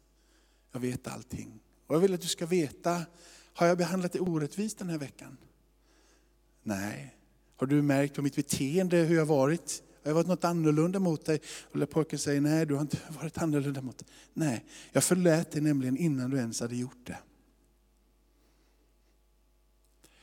Jag 0.71 0.79
vet 0.79 1.07
allting. 1.07 1.59
Och 1.87 1.95
jag 1.95 1.99
vill 1.99 2.13
att 2.13 2.21
du 2.21 2.27
ska 2.27 2.45
veta, 2.45 3.01
har 3.53 3.67
jag 3.67 3.77
behandlat 3.77 4.11
dig 4.11 4.21
orättvist 4.21 4.77
den 4.77 4.89
här 4.89 4.97
veckan? 4.97 5.37
Nej. 6.63 7.15
Har 7.55 7.67
du 7.67 7.81
märkt 7.81 8.15
på 8.15 8.21
mitt 8.21 8.35
beteende 8.35 8.97
hur 8.97 9.15
jag 9.15 9.25
varit? 9.25 9.83
Har 10.03 10.09
jag 10.09 10.15
varit 10.15 10.27
något 10.27 10.43
annorlunda 10.43 10.99
mot 10.99 11.25
dig? 11.25 11.41
Och 11.61 11.89
pojken 11.89 12.19
säger, 12.19 12.41
nej 12.41 12.65
du 12.65 12.73
har 12.73 12.81
inte 12.81 12.97
varit 13.21 13.37
annorlunda 13.37 13.81
mot 13.81 13.97
dig. 13.97 14.07
Nej, 14.33 14.65
jag 14.91 15.03
förlät 15.03 15.51
dig 15.51 15.61
nämligen 15.61 15.97
innan 15.97 16.29
du 16.29 16.37
ens 16.37 16.61
hade 16.61 16.75
gjort 16.75 17.05
det. 17.05 17.17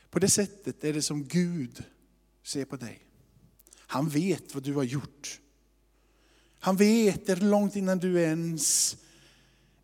På 0.09 0.19
det 0.19 0.29
sättet 0.29 0.83
är 0.83 0.93
det 0.93 1.01
som 1.01 1.23
Gud 1.23 1.83
ser 2.43 2.65
på 2.65 2.75
dig. 2.75 3.05
Han 3.77 4.09
vet 4.09 4.53
vad 4.53 4.63
du 4.63 4.73
har 4.73 4.83
gjort. 4.83 5.39
Han 6.59 6.75
vet 6.75 7.25
det 7.25 7.35
långt 7.35 7.75
innan 7.75 7.99
du 7.99 8.21
ens 8.21 8.97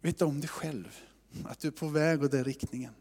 vet 0.01 0.21
om 0.21 0.41
det 0.41 0.47
själv. 0.47 0.99
Att 1.45 1.59
du 1.59 1.67
är 1.67 1.71
på 1.71 1.87
väg 1.87 2.23
åt 2.23 2.31
den 2.31 2.43
riktningen. 2.43 2.93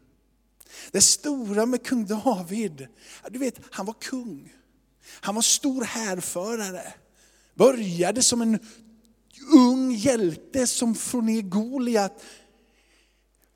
Det 0.91 1.01
stora 1.01 1.65
med 1.65 1.83
kung 1.83 2.05
David, 2.05 2.87
du 3.31 3.39
vet 3.39 3.59
han 3.71 3.85
var 3.85 3.95
kung. 4.01 4.53
Han 5.07 5.35
var 5.35 5.41
stor 5.41 5.83
härförare. 5.83 6.93
Började 7.55 8.23
som 8.23 8.41
en 8.41 8.59
ung 9.53 9.91
hjälte 9.91 10.67
som 10.67 10.95
får 10.95 11.21
ner 11.21 11.41
Goliat 11.41 12.23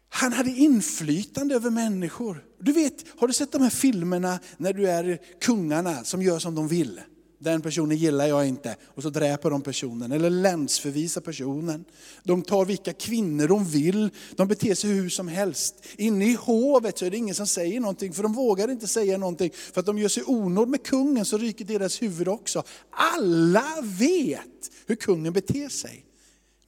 han 0.09 0.33
hade 0.33 0.49
inflytande 0.49 1.55
över 1.55 1.69
människor. 1.69 2.45
Du 2.59 2.71
vet, 2.71 3.05
har 3.17 3.27
du 3.27 3.33
sett 3.33 3.51
de 3.51 3.61
här 3.61 3.69
filmerna 3.69 4.39
när 4.57 4.73
du 4.73 4.89
är 4.89 5.19
kungarna 5.41 6.03
som 6.03 6.21
gör 6.21 6.39
som 6.39 6.55
de 6.55 6.67
vill? 6.67 7.01
Den 7.41 7.61
personen 7.61 7.97
gillar 7.97 8.27
jag 8.27 8.47
inte. 8.47 8.75
Och 8.85 9.03
så 9.03 9.09
dräper 9.09 9.49
de 9.49 9.61
personen, 9.61 10.11
eller 10.11 10.29
länsförvisar 10.29 11.21
personen. 11.21 11.85
De 12.23 12.41
tar 12.41 12.65
vilka 12.65 12.93
kvinnor 12.93 13.47
de 13.47 13.65
vill, 13.65 14.09
de 14.35 14.47
beter 14.47 14.75
sig 14.75 14.89
hur 14.89 15.09
som 15.09 15.27
helst. 15.27 15.75
Inne 15.97 16.25
i 16.25 16.33
hovet 16.33 16.97
så 16.97 17.05
är 17.05 17.11
det 17.11 17.17
ingen 17.17 17.35
som 17.35 17.47
säger 17.47 17.79
någonting, 17.79 18.13
för 18.13 18.23
de 18.23 18.33
vågar 18.33 18.71
inte 18.71 18.87
säga 18.87 19.17
någonting. 19.17 19.51
För 19.73 19.79
att 19.79 19.85
de 19.85 19.97
gör 19.97 20.09
sig 20.09 20.23
onåd 20.25 20.69
med 20.69 20.83
kungen 20.83 21.25
så 21.25 21.37
ryker 21.37 21.65
deras 21.65 22.01
huvud 22.01 22.27
också. 22.27 22.63
Alla 22.91 23.65
vet 23.99 24.71
hur 24.85 24.95
kungen 24.95 25.33
beter 25.33 25.69
sig 25.69 26.05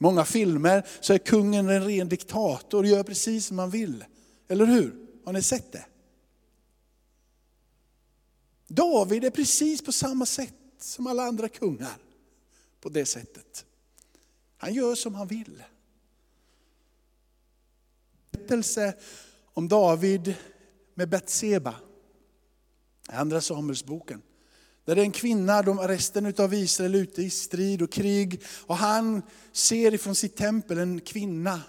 många 0.01 0.25
filmer 0.25 0.88
så 1.00 1.13
är 1.13 1.17
kungen 1.17 1.70
en 1.70 1.86
ren 1.86 2.10
diktator 2.10 2.79
och 2.79 2.89
gör 2.89 3.03
precis 3.03 3.46
som 3.46 3.60
han 3.60 3.70
vill. 3.70 4.05
Eller 4.48 4.65
hur? 4.65 5.08
Har 5.25 5.34
ni 5.34 5.41
sett 5.41 5.72
det? 5.72 5.86
David 8.67 9.24
är 9.24 9.29
precis 9.29 9.81
på 9.81 9.91
samma 9.91 10.25
sätt 10.25 10.53
som 10.79 11.08
alla 11.08 11.24
andra 11.24 11.50
kungar. 11.50 11.98
På 12.79 12.89
det 12.89 13.05
sättet. 13.05 13.65
Han 14.58 14.74
gör 14.74 14.96
som 14.96 15.15
han 15.15 15.27
vill. 15.27 15.63
Berättelse 18.31 18.93
om 19.53 19.67
David 19.67 20.36
med 20.93 21.10
Betseba. 21.10 21.75
Andra 23.08 23.41
Samuelsboken. 23.41 24.22
Där 24.86 24.96
är 24.96 25.02
en 25.02 25.12
kvinna, 25.12 25.62
de 25.62 25.80
resten 25.80 26.34
av 26.38 26.54
Israel 26.54 26.96
ute 26.96 27.22
i 27.22 27.30
strid 27.30 27.82
och 27.82 27.92
krig. 27.92 28.42
Och 28.66 28.76
han 28.76 29.22
ser 29.52 29.94
ifrån 29.94 30.16
sitt 30.16 30.36
tempel 30.36 30.78
en 30.78 31.00
kvinna, 31.00 31.62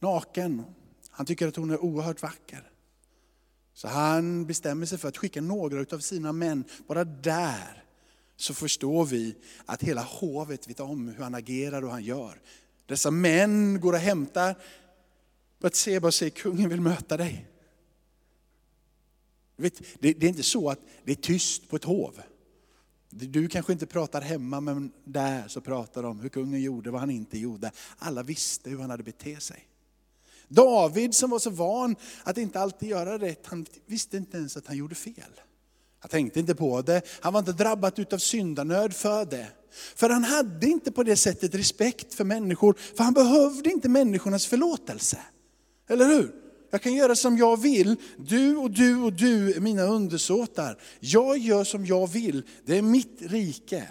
naken. 0.00 0.64
Han 1.10 1.26
tycker 1.26 1.48
att 1.48 1.56
hon 1.56 1.70
är 1.70 1.84
oerhört 1.84 2.22
vacker. 2.22 2.70
Så 3.74 3.88
han 3.88 4.46
bestämmer 4.46 4.86
sig 4.86 4.98
för 4.98 5.08
att 5.08 5.16
skicka 5.16 5.40
några 5.40 5.96
av 5.96 5.98
sina 5.98 6.32
män. 6.32 6.64
Bara 6.86 7.04
där 7.04 7.84
så 8.36 8.54
förstår 8.54 9.04
vi 9.04 9.36
att 9.66 9.82
hela 9.82 10.02
hovet 10.02 10.68
vet 10.68 10.80
om 10.80 11.08
hur 11.08 11.22
han 11.22 11.34
agerar 11.34 11.84
och 11.84 11.90
han 11.90 12.04
gör. 12.04 12.40
Dessa 12.86 13.10
män 13.10 13.80
går 13.80 13.92
och 13.92 13.98
hämtar 13.98 14.56
Batseba 15.60 16.08
och 16.08 16.14
säger, 16.14 16.30
kungen 16.30 16.68
vill 16.68 16.80
möta 16.80 17.16
dig. 17.16 17.51
Vet, 19.62 19.82
det, 20.00 20.12
det 20.12 20.26
är 20.26 20.28
inte 20.28 20.42
så 20.42 20.70
att 20.70 20.80
det 21.04 21.12
är 21.12 21.16
tyst 21.16 21.68
på 21.68 21.76
ett 21.76 21.84
hov. 21.84 22.20
Du 23.10 23.48
kanske 23.48 23.72
inte 23.72 23.86
pratar 23.86 24.20
hemma, 24.20 24.60
men 24.60 24.92
där 25.04 25.48
så 25.48 25.60
pratar 25.60 26.02
de 26.02 26.10
om 26.10 26.20
hur 26.20 26.28
kungen 26.28 26.62
gjorde, 26.62 26.90
vad 26.90 27.00
han 27.00 27.10
inte 27.10 27.38
gjorde. 27.38 27.70
Alla 27.98 28.22
visste 28.22 28.70
hur 28.70 28.78
han 28.78 28.90
hade 28.90 29.02
betett 29.02 29.42
sig. 29.42 29.68
David 30.48 31.14
som 31.14 31.30
var 31.30 31.38
så 31.38 31.50
van 31.50 31.96
att 32.24 32.38
inte 32.38 32.60
alltid 32.60 32.88
göra 32.88 33.18
rätt, 33.18 33.46
han 33.46 33.66
visste 33.86 34.16
inte 34.16 34.36
ens 34.36 34.56
att 34.56 34.66
han 34.66 34.76
gjorde 34.76 34.94
fel. 34.94 35.40
Han 35.98 36.08
tänkte 36.08 36.40
inte 36.40 36.54
på 36.54 36.82
det, 36.82 37.02
han 37.20 37.32
var 37.32 37.40
inte 37.40 37.52
drabbad 37.52 38.12
av 38.12 38.18
syndanöd 38.18 38.94
för 38.94 39.24
det. 39.24 39.48
För 39.94 40.10
han 40.10 40.24
hade 40.24 40.66
inte 40.66 40.92
på 40.92 41.02
det 41.02 41.16
sättet 41.16 41.54
respekt 41.54 42.14
för 42.14 42.24
människor, 42.24 42.76
för 42.96 43.04
han 43.04 43.14
behövde 43.14 43.70
inte 43.70 43.88
människornas 43.88 44.46
förlåtelse. 44.46 45.18
Eller 45.88 46.06
hur? 46.06 46.41
Jag 46.74 46.82
kan 46.82 46.94
göra 46.94 47.16
som 47.16 47.38
jag 47.38 47.60
vill. 47.60 47.96
Du 48.16 48.56
och 48.56 48.70
du 48.70 48.96
och 48.96 49.12
du 49.12 49.54
är 49.54 49.60
mina 49.60 49.82
undersåtar. 49.82 50.78
Jag 51.00 51.38
gör 51.38 51.64
som 51.64 51.86
jag 51.86 52.06
vill. 52.06 52.42
Det 52.64 52.78
är 52.78 52.82
mitt 52.82 53.18
rike. 53.20 53.88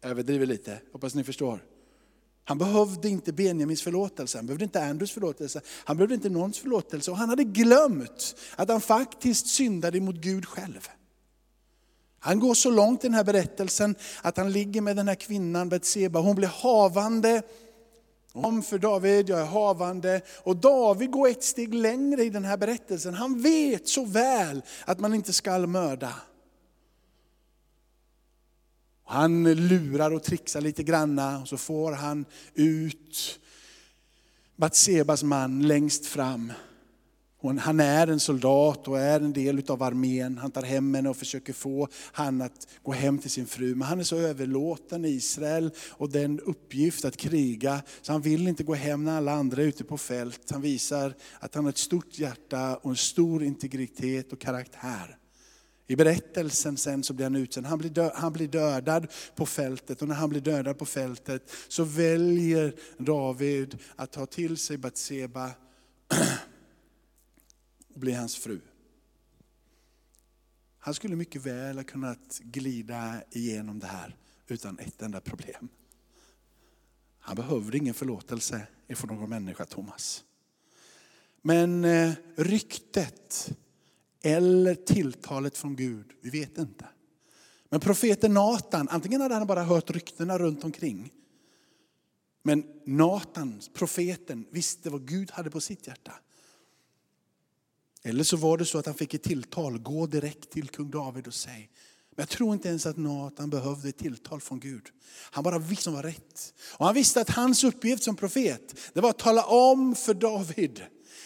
Jag 0.00 0.10
överdriver 0.10 0.46
lite, 0.46 0.80
hoppas 0.92 1.14
ni 1.14 1.24
förstår. 1.24 1.64
Han 2.44 2.58
behövde 2.58 3.08
inte 3.08 3.32
Benjamins 3.32 3.82
förlåtelse, 3.82 4.38
han 4.38 4.46
behövde 4.46 4.64
inte 4.64 4.84
Andrews 4.84 5.12
förlåtelse, 5.12 5.60
han 5.84 5.96
behövde 5.96 6.14
inte 6.14 6.28
någons 6.28 6.58
förlåtelse. 6.58 7.10
Och 7.10 7.16
han 7.16 7.28
hade 7.28 7.44
glömt 7.44 8.36
att 8.56 8.68
han 8.68 8.80
faktiskt 8.80 9.46
syndade 9.46 10.00
mot 10.00 10.16
Gud 10.16 10.46
själv. 10.46 10.88
Han 12.18 12.40
går 12.40 12.54
så 12.54 12.70
långt 12.70 13.04
i 13.04 13.06
den 13.06 13.14
här 13.14 13.24
berättelsen 13.24 13.94
att 14.22 14.36
han 14.36 14.52
ligger 14.52 14.80
med 14.80 14.96
den 14.96 15.08
här 15.08 15.14
kvinnan 15.14 15.68
Betseba. 15.68 16.20
Hon 16.20 16.36
blir 16.36 16.48
havande 16.48 17.42
om 18.32 18.62
för 18.62 18.78
David, 18.78 19.28
jag 19.28 19.40
är 19.40 19.44
havande. 19.44 20.20
Och 20.42 20.56
David 20.56 21.10
går 21.10 21.28
ett 21.28 21.44
steg 21.44 21.74
längre 21.74 22.24
i 22.24 22.30
den 22.30 22.44
här 22.44 22.56
berättelsen. 22.56 23.14
Han 23.14 23.42
vet 23.42 23.88
så 23.88 24.04
väl 24.04 24.62
att 24.84 25.00
man 25.00 25.14
inte 25.14 25.32
skall 25.32 25.66
mörda. 25.66 26.14
Han 29.04 29.44
lurar 29.44 30.10
och 30.10 30.22
trixar 30.22 30.60
lite 30.60 30.82
granna 30.82 31.38
och 31.38 31.48
så 31.48 31.56
får 31.56 31.92
han 31.92 32.24
ut 32.54 33.38
Batsebas 34.56 35.22
man 35.22 35.62
längst 35.62 36.06
fram. 36.06 36.52
Han 37.42 37.80
är 37.80 38.06
en 38.06 38.20
soldat 38.20 38.88
och 38.88 38.98
är 38.98 39.20
en 39.20 39.32
del 39.32 39.62
av 39.68 39.82
armén. 39.82 40.38
Han 40.38 40.50
tar 40.50 40.62
hem 40.62 40.94
henne 40.94 41.08
och 41.08 41.16
försöker 41.16 41.52
få 41.52 41.88
han 42.12 42.42
att 42.42 42.68
gå 42.82 42.92
hem 42.92 43.18
till 43.18 43.30
sin 43.30 43.46
fru. 43.46 43.74
Men 43.74 43.88
han 43.88 44.00
är 44.00 44.04
så 44.04 44.16
överlåten 44.16 45.04
Israel 45.04 45.70
och 45.90 46.10
den 46.10 46.40
uppgift 46.40 47.04
att 47.04 47.16
kriga, 47.16 47.82
så 48.02 48.12
han 48.12 48.22
vill 48.22 48.48
inte 48.48 48.64
gå 48.64 48.74
hem 48.74 49.04
när 49.04 49.16
alla 49.16 49.32
andra 49.32 49.62
är 49.62 49.66
ute 49.66 49.84
på 49.84 49.98
fält. 49.98 50.50
Han 50.50 50.62
visar 50.62 51.14
att 51.38 51.54
han 51.54 51.64
har 51.64 51.70
ett 51.70 51.78
stort 51.78 52.18
hjärta 52.18 52.76
och 52.76 52.90
en 52.90 52.96
stor 52.96 53.42
integritet 53.42 54.32
och 54.32 54.40
karaktär. 54.40 55.16
I 55.86 55.96
berättelsen 55.96 56.76
sen 56.76 57.02
så 57.02 57.12
blir 57.12 57.26
han 57.26 57.36
utsänd. 57.36 57.66
Han 57.66 57.78
blir, 57.78 57.90
dö 57.90 58.10
han 58.14 58.32
blir 58.32 58.48
dödad 58.48 59.06
på 59.34 59.46
fältet 59.46 60.02
och 60.02 60.08
när 60.08 60.14
han 60.14 60.30
blir 60.30 60.40
dödad 60.40 60.78
på 60.78 60.86
fältet 60.86 61.50
så 61.68 61.84
väljer 61.84 62.74
David 62.98 63.78
att 63.96 64.12
ta 64.12 64.26
till 64.26 64.56
sig 64.56 64.76
Batseba 64.76 65.50
och 67.94 68.00
bli 68.00 68.12
hans 68.12 68.36
fru. 68.36 68.60
Han 70.78 70.94
skulle 70.94 71.16
mycket 71.16 71.46
väl 71.46 71.76
ha 71.76 71.84
kunnat 71.84 72.38
glida 72.42 73.22
igenom 73.30 73.78
det 73.78 73.86
här 73.86 74.16
utan 74.46 74.78
ett 74.78 75.02
enda 75.02 75.20
problem. 75.20 75.68
Han 77.18 77.36
behövde 77.36 77.78
ingen 77.78 77.94
förlåtelse 77.94 78.66
ifrån 78.88 79.16
någon 79.16 79.30
människa, 79.30 79.64
Thomas. 79.64 80.24
Men 81.42 81.84
eh, 81.84 82.12
ryktet 82.36 83.52
eller 84.22 84.74
tilltalet 84.74 85.58
från 85.58 85.76
Gud, 85.76 86.12
vi 86.20 86.30
vet 86.30 86.58
inte. 86.58 86.86
Men 87.68 87.80
profeten 87.80 88.34
Natan, 88.34 88.88
antingen 88.88 89.20
hade 89.20 89.34
han 89.34 89.46
bara 89.46 89.64
hört 89.64 89.90
ryktena 89.90 90.38
runt 90.38 90.64
omkring. 90.64 91.12
Men 92.42 92.64
Natan, 92.84 93.60
profeten, 93.74 94.46
visste 94.50 94.90
vad 94.90 95.08
Gud 95.08 95.30
hade 95.30 95.50
på 95.50 95.60
sitt 95.60 95.86
hjärta. 95.86 96.12
Eller 98.04 98.24
så 98.24 98.36
var 98.36 98.58
det 98.58 98.64
så 98.64 98.78
att 98.78 98.86
han 98.86 98.94
fick 98.94 99.14
ett 99.14 99.22
tilltal, 99.22 99.78
gå 99.78 100.06
direkt 100.06 100.50
till 100.50 100.68
kung 100.68 100.90
David 100.90 101.26
och 101.26 101.34
säg. 101.34 101.70
Men 102.16 102.22
jag 102.22 102.28
tror 102.28 102.52
inte 102.54 102.68
ens 102.68 102.86
att 102.86 102.96
Nathan 102.96 103.50
behövde 103.50 103.88
ett 103.88 103.98
tilltal 103.98 104.40
från 104.40 104.60
Gud. 104.60 104.86
Han 105.30 105.44
bara 105.44 105.58
visste 105.58 105.72
vad 105.72 105.78
som 105.78 105.92
var 105.94 106.02
rätt. 106.02 106.54
Och 106.76 106.86
han 106.86 106.94
visste 106.94 107.20
att 107.20 107.30
hans 107.30 107.64
uppgift 107.64 108.02
som 108.02 108.16
profet, 108.16 108.74
det 108.92 109.00
var 109.00 109.10
att 109.10 109.18
tala 109.18 109.44
om 109.44 109.94
för 109.94 110.14
David 110.14 110.82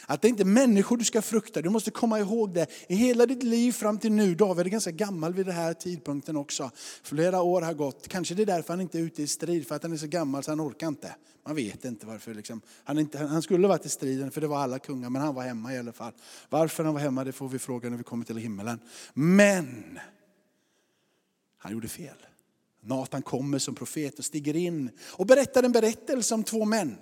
att 0.07 0.23
det 0.23 0.29
inte 0.29 0.43
är 0.43 0.45
människor 0.45 0.97
du 0.97 1.05
ska 1.05 1.23
frukta, 1.23 1.63
du 1.63 1.71
måste 1.71 1.91
komma 1.91 2.19
ihåg 2.19 2.55
det. 2.55 2.67
I 2.89 2.95
hela 2.95 3.27
ditt 3.27 3.43
liv 3.43 3.73
fram 3.73 3.99
till 3.99 4.13
nu, 4.13 4.35
David 4.35 4.67
är 4.67 4.71
ganska 4.71 4.91
gammal 4.91 5.35
vid 5.35 5.47
den 5.47 5.55
här 5.55 5.75
tidpunkten 5.75 6.37
också. 6.37 6.71
Flera 7.03 7.43
år 7.43 7.63
har 7.63 7.75
gått, 7.75 8.09
kanske 8.09 8.35
det 8.35 8.43
är 8.43 8.47
därför 8.47 8.73
han 8.73 8.81
inte 8.81 8.99
är 8.99 9.03
ute 9.03 9.23
i 9.23 9.27
strid, 9.27 9.69
för 9.69 9.75
att 9.75 9.83
han 9.83 9.93
är 9.93 9.97
så 9.97 10.07
gammal 10.07 10.43
så 10.43 10.51
han 10.51 10.61
orkar 10.61 10.89
inte. 10.89 11.15
Man 11.47 11.57
vet 11.57 11.85
inte 11.85 12.07
varför. 12.07 12.35
Liksom. 12.35 12.61
Han, 12.85 12.99
inte, 12.99 13.19
han 13.19 13.43
skulle 13.43 13.69
varit 13.69 13.87
i 13.87 13.89
striden 13.89 14.31
för 14.31 14.41
det 14.41 14.47
var 14.47 14.59
alla 14.59 14.79
kungar, 14.79 15.11
men 15.11 15.23
han 15.23 15.35
var 15.35 15.43
hemma 15.43 15.75
i 15.75 15.79
alla 15.79 15.93
fall. 15.93 16.13
Varför 16.49 16.85
han 16.85 16.95
var 16.95 17.01
hemma 17.01 17.25
det 17.25 17.33
får 17.33 17.49
vi 17.49 17.59
fråga 17.59 17.91
när 17.91 17.97
vi 17.97 18.03
kommer 18.03 18.25
till 18.25 18.37
himmelen. 18.37 18.81
Men 19.15 19.99
han 21.59 21.73
gjorde 21.73 21.89
fel. 21.89 22.17
Natan 22.81 23.23
kommer 23.23 23.59
som 23.59 23.75
profet 23.75 24.19
och 24.19 24.25
stiger 24.25 24.57
in 24.57 24.91
och 25.07 25.27
berättar 25.27 25.63
en 25.63 25.73
berättelse 25.73 26.35
om 26.35 26.45
två 26.45 26.65
män. 26.65 26.97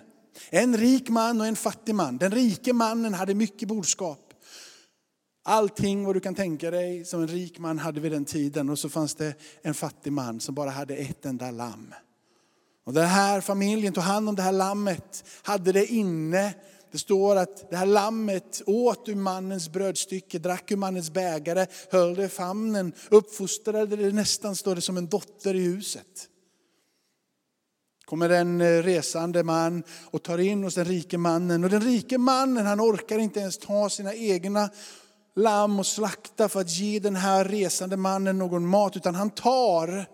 En 0.49 0.77
rik 0.77 1.09
man 1.09 1.41
och 1.41 1.47
en 1.47 1.55
fattig 1.55 1.95
man. 1.95 2.17
Den 2.17 2.31
rike 2.31 2.73
mannen 2.73 3.13
hade 3.13 3.35
mycket 3.35 3.67
boskap. 3.67 4.33
Allting 5.43 6.05
vad 6.05 6.15
du 6.15 6.19
kan 6.19 6.35
tänka 6.35 6.71
dig 6.71 7.05
som 7.05 7.21
en 7.21 7.27
rik 7.27 7.59
man 7.59 7.79
hade 7.79 7.99
vid 7.99 8.11
den 8.11 8.25
tiden. 8.25 8.69
Och 8.69 8.79
så 8.79 8.89
fanns 8.89 9.15
det 9.15 9.33
en 9.61 9.73
fattig 9.73 10.13
man 10.13 10.39
som 10.39 10.55
bara 10.55 10.69
hade 10.69 10.95
ett 10.95 11.25
enda 11.25 11.51
lamm. 11.51 11.93
Och 12.85 12.93
den 12.93 13.07
här 13.07 13.41
familjen 13.41 13.93
tog 13.93 14.03
hand 14.03 14.29
om 14.29 14.35
det 14.35 14.41
här 14.41 14.51
lammet, 14.51 15.25
hade 15.43 15.71
det 15.71 15.85
inne. 15.85 16.53
Det 16.91 16.97
står 16.97 17.35
att 17.35 17.69
det 17.69 17.77
här 17.77 17.85
lammet 17.85 18.61
åt 18.65 19.09
ur 19.09 19.15
mannens 19.15 19.69
brödstycke, 19.69 20.39
drack 20.39 20.71
ur 20.71 20.75
mannens 20.75 21.11
bägare, 21.11 21.65
höll 21.91 22.15
det 22.15 22.25
i 22.25 22.29
famnen, 22.29 22.93
uppfostrade 23.09 23.95
det 23.95 24.11
nästan, 24.11 24.55
står 24.55 24.75
det, 24.75 24.81
som 24.81 24.97
en 24.97 25.07
dotter 25.07 25.53
i 25.53 25.59
huset 25.59 26.29
kommer 28.05 28.29
en 28.29 28.61
eh, 28.61 28.83
resande 28.83 29.43
man 29.43 29.83
och 30.03 30.23
tar 30.23 30.37
in 30.37 30.63
hos 30.63 30.75
den 30.75 30.85
rike 30.85 31.17
mannen. 31.17 31.63
Och 31.63 31.69
den 31.69 31.81
rike 31.81 32.17
mannen 32.17 32.65
han 32.65 32.81
orkar 32.81 33.19
inte 33.19 33.39
ens 33.39 33.57
ta 33.57 33.89
sina 33.89 34.13
egna 34.13 34.69
lamm 35.35 35.79
och 35.79 35.85
slakta 35.85 36.49
för 36.49 36.61
att 36.61 36.71
ge 36.71 36.99
den 36.99 37.15
här 37.15 37.45
resande 37.45 37.97
mannen 37.97 38.37
någon 38.37 38.67
mat. 38.67 38.97
Utan 38.97 39.15
han 39.15 39.29
tar 39.29 40.05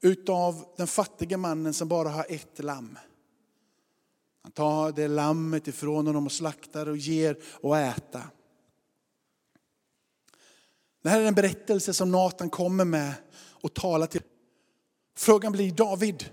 utav 0.00 0.64
den 0.76 0.86
fattiga 0.86 1.36
mannen 1.36 1.74
som 1.74 1.88
bara 1.88 2.08
har 2.08 2.26
ett 2.28 2.58
lamm. 2.58 2.98
Han 4.42 4.52
tar 4.52 4.92
det 4.92 5.08
lammet 5.08 5.68
ifrån 5.68 6.06
honom 6.06 6.26
och 6.26 6.32
slaktar 6.32 6.88
och 6.88 6.96
ger 6.96 7.36
och 7.60 7.78
äta. 7.78 8.22
Det 11.02 11.08
här 11.08 11.20
är 11.20 11.26
en 11.26 11.34
berättelse 11.34 11.94
som 11.94 12.10
Natan 12.10 12.50
kommer 12.50 12.84
med 12.84 13.12
och 13.62 13.74
talar 13.74 14.06
till. 14.06 14.22
Frågan 15.16 15.52
blir 15.52 15.72
David, 15.72 16.24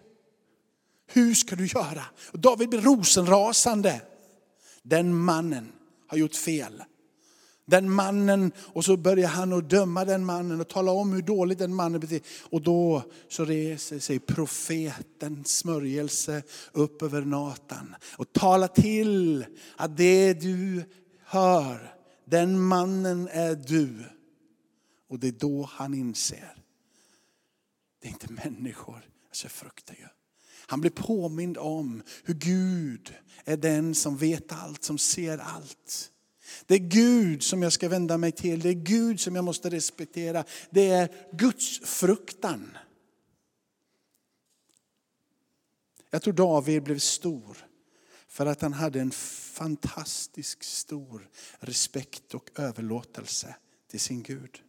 hur 1.08 1.34
ska 1.34 1.56
du 1.56 1.66
göra? 1.66 2.04
Och 2.32 2.40
David 2.40 2.70
blir 2.70 2.82
rosenrasande. 2.82 4.02
Den 4.84 5.16
mannen 5.16 5.72
har 6.08 6.18
gjort 6.18 6.36
fel. 6.36 6.84
Den 7.66 7.92
mannen, 7.92 8.52
och 8.58 8.86
så 8.86 8.98
börjar 8.98 9.28
han 9.28 9.54
att 9.54 9.70
döma 9.70 10.06
den 10.06 10.26
mannen 10.26 10.62
och 10.62 10.68
tala 10.68 10.92
om 10.92 11.14
hur 11.14 11.22
dåligt 11.22 11.60
den 11.60 11.76
mannen 11.76 12.00
beter 12.00 12.22
Och 12.50 12.62
då 12.62 13.04
så 13.30 13.46
reser 13.46 14.00
sig 14.00 14.20
profetens 14.20 15.58
smörjelse 15.58 16.44
upp 16.72 17.02
över 17.02 17.22
Natan 17.22 17.96
och 18.18 18.34
talar 18.34 18.68
till 18.68 19.46
att 19.76 19.98
det 19.98 20.34
du 20.34 20.84
hör, 21.24 21.96
den 22.26 22.62
mannen 22.62 23.30
är 23.32 23.56
du. 23.56 24.04
Och 25.10 25.20
det 25.20 25.28
är 25.28 25.32
då 25.32 25.70
han 25.72 25.94
inser, 25.94 26.56
det 28.02 28.08
är 28.08 28.12
inte 28.12 28.34
människor 28.34 29.10
jag 29.44 29.52
fruktar 29.52 29.96
ju. 29.96 30.08
Han 30.70 30.82
blir 30.82 30.92
påmind 30.92 31.58
om 31.58 32.04
hur 32.24 32.34
Gud 32.34 33.14
är 33.46 33.58
den 33.58 33.96
som 33.96 34.18
vet 34.18 34.52
allt, 34.52 34.84
som 34.84 34.98
ser 34.98 35.38
allt. 35.38 36.12
Det 36.66 36.76
är 36.76 36.80
Gud 36.80 37.44
som 37.44 37.64
jag 37.64 37.74
ska 37.74 37.90
vända 37.90 38.18
mig 38.18 38.32
till, 38.32 38.60
det 38.60 38.70
är 38.70 38.74
Gud 38.74 39.20
som 39.20 39.36
jag 39.36 39.46
måste 39.46 39.70
respektera. 39.70 40.44
Det 40.70 40.90
är 40.90 41.10
Guds 41.32 41.80
fruktan. 41.80 42.78
Jag 46.10 46.22
tror 46.22 46.34
David 46.34 46.84
blev 46.84 47.00
stor 47.00 47.58
för 48.28 48.46
att 48.46 48.62
han 48.62 48.74
hade 48.74 49.02
en 49.02 49.12
fantastisk 49.12 50.64
stor 50.64 51.30
respekt 51.60 52.34
och 52.34 52.50
överlåtelse 52.56 53.56
till 53.88 54.00
sin 54.00 54.24
Gud. 54.24 54.62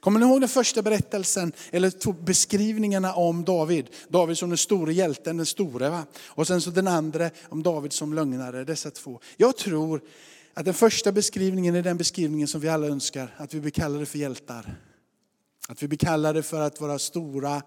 Kommer 0.00 0.20
ni 0.20 0.26
ihåg 0.26 0.40
den 0.40 0.48
första 0.48 0.82
berättelsen, 0.82 1.52
eller 1.70 2.22
beskrivningarna 2.24 3.14
om 3.14 3.44
David? 3.44 3.90
David 4.08 4.38
som 4.38 4.48
den 4.48 4.58
store 4.58 4.92
hjälten, 4.92 5.36
den 5.36 5.46
store. 5.46 5.90
Va? 5.90 6.06
Och 6.26 6.46
sen 6.46 6.60
så 6.60 6.70
den 6.70 6.88
andra 6.88 7.30
om 7.48 7.62
David 7.62 7.92
som 7.92 8.14
lögnare, 8.14 8.64
dessa 8.64 8.90
två. 8.90 9.20
Jag 9.36 9.56
tror 9.56 10.02
att 10.54 10.64
den 10.64 10.74
första 10.74 11.12
beskrivningen 11.12 11.74
är 11.74 11.82
den 11.82 11.96
beskrivningen 11.96 12.48
som 12.48 12.60
vi 12.60 12.68
alla 12.68 12.86
önskar, 12.86 13.34
att 13.36 13.54
vi 13.54 13.60
blir 13.60 13.70
kallade 13.70 14.06
för 14.06 14.18
hjältar. 14.18 14.76
Att 15.68 15.82
vi 15.82 15.88
blir 15.88 15.98
kallade 15.98 16.42
för 16.42 16.60
att 16.60 16.80
vara 16.80 16.98
stora 16.98 17.62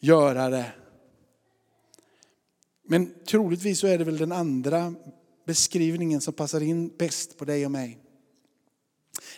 görare. 0.00 0.72
Men 2.86 3.14
troligtvis 3.26 3.78
så 3.78 3.86
är 3.86 3.98
det 3.98 4.04
väl 4.04 4.18
den 4.18 4.32
andra 4.32 4.94
beskrivningen 5.46 6.20
som 6.20 6.34
passar 6.34 6.60
in 6.60 6.96
bäst 6.98 7.38
på 7.38 7.44
dig 7.44 7.64
och 7.64 7.72
mig. 7.72 7.98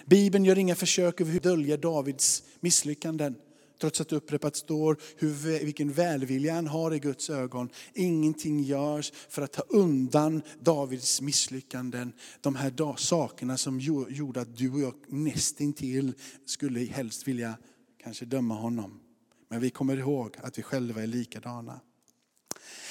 Bibeln 0.06 0.44
gör 0.44 0.58
inga 0.58 0.74
försök 0.74 1.20
över 1.20 1.36
att 1.36 1.42
dölja 1.42 1.76
Davids 1.76 2.42
misslyckanden. 2.60 3.34
Trots 3.80 4.00
att 4.00 4.08
det 4.08 4.16
upprepat 4.16 4.56
står 4.56 4.96
hur, 5.16 5.64
vilken 5.64 5.92
välvilja 5.92 6.54
han 6.54 6.66
har 6.66 6.94
i 6.94 6.98
Guds 6.98 7.30
ögon. 7.30 7.68
Ingenting 7.94 8.62
görs 8.62 9.12
för 9.28 9.42
att 9.42 9.52
ta 9.52 9.62
undan 9.62 10.42
Davids 10.60 11.20
misslyckanden. 11.20 12.12
De 12.40 12.56
här 12.56 12.96
sakerna 12.96 13.56
som 13.56 13.80
gjorde 14.10 14.40
att 14.40 14.56
du 14.56 14.72
och 14.72 14.80
jag 14.80 14.94
nästintill 15.08 16.12
skulle 16.46 16.80
helst 16.80 17.28
vilja 17.28 17.54
kanske 18.02 18.24
döma 18.24 18.54
honom. 18.54 19.00
Men 19.48 19.60
vi 19.60 19.70
kommer 19.70 19.96
ihåg 19.96 20.36
att 20.42 20.58
vi 20.58 20.62
själva 20.62 21.02
är 21.02 21.06
likadana. 21.06 21.80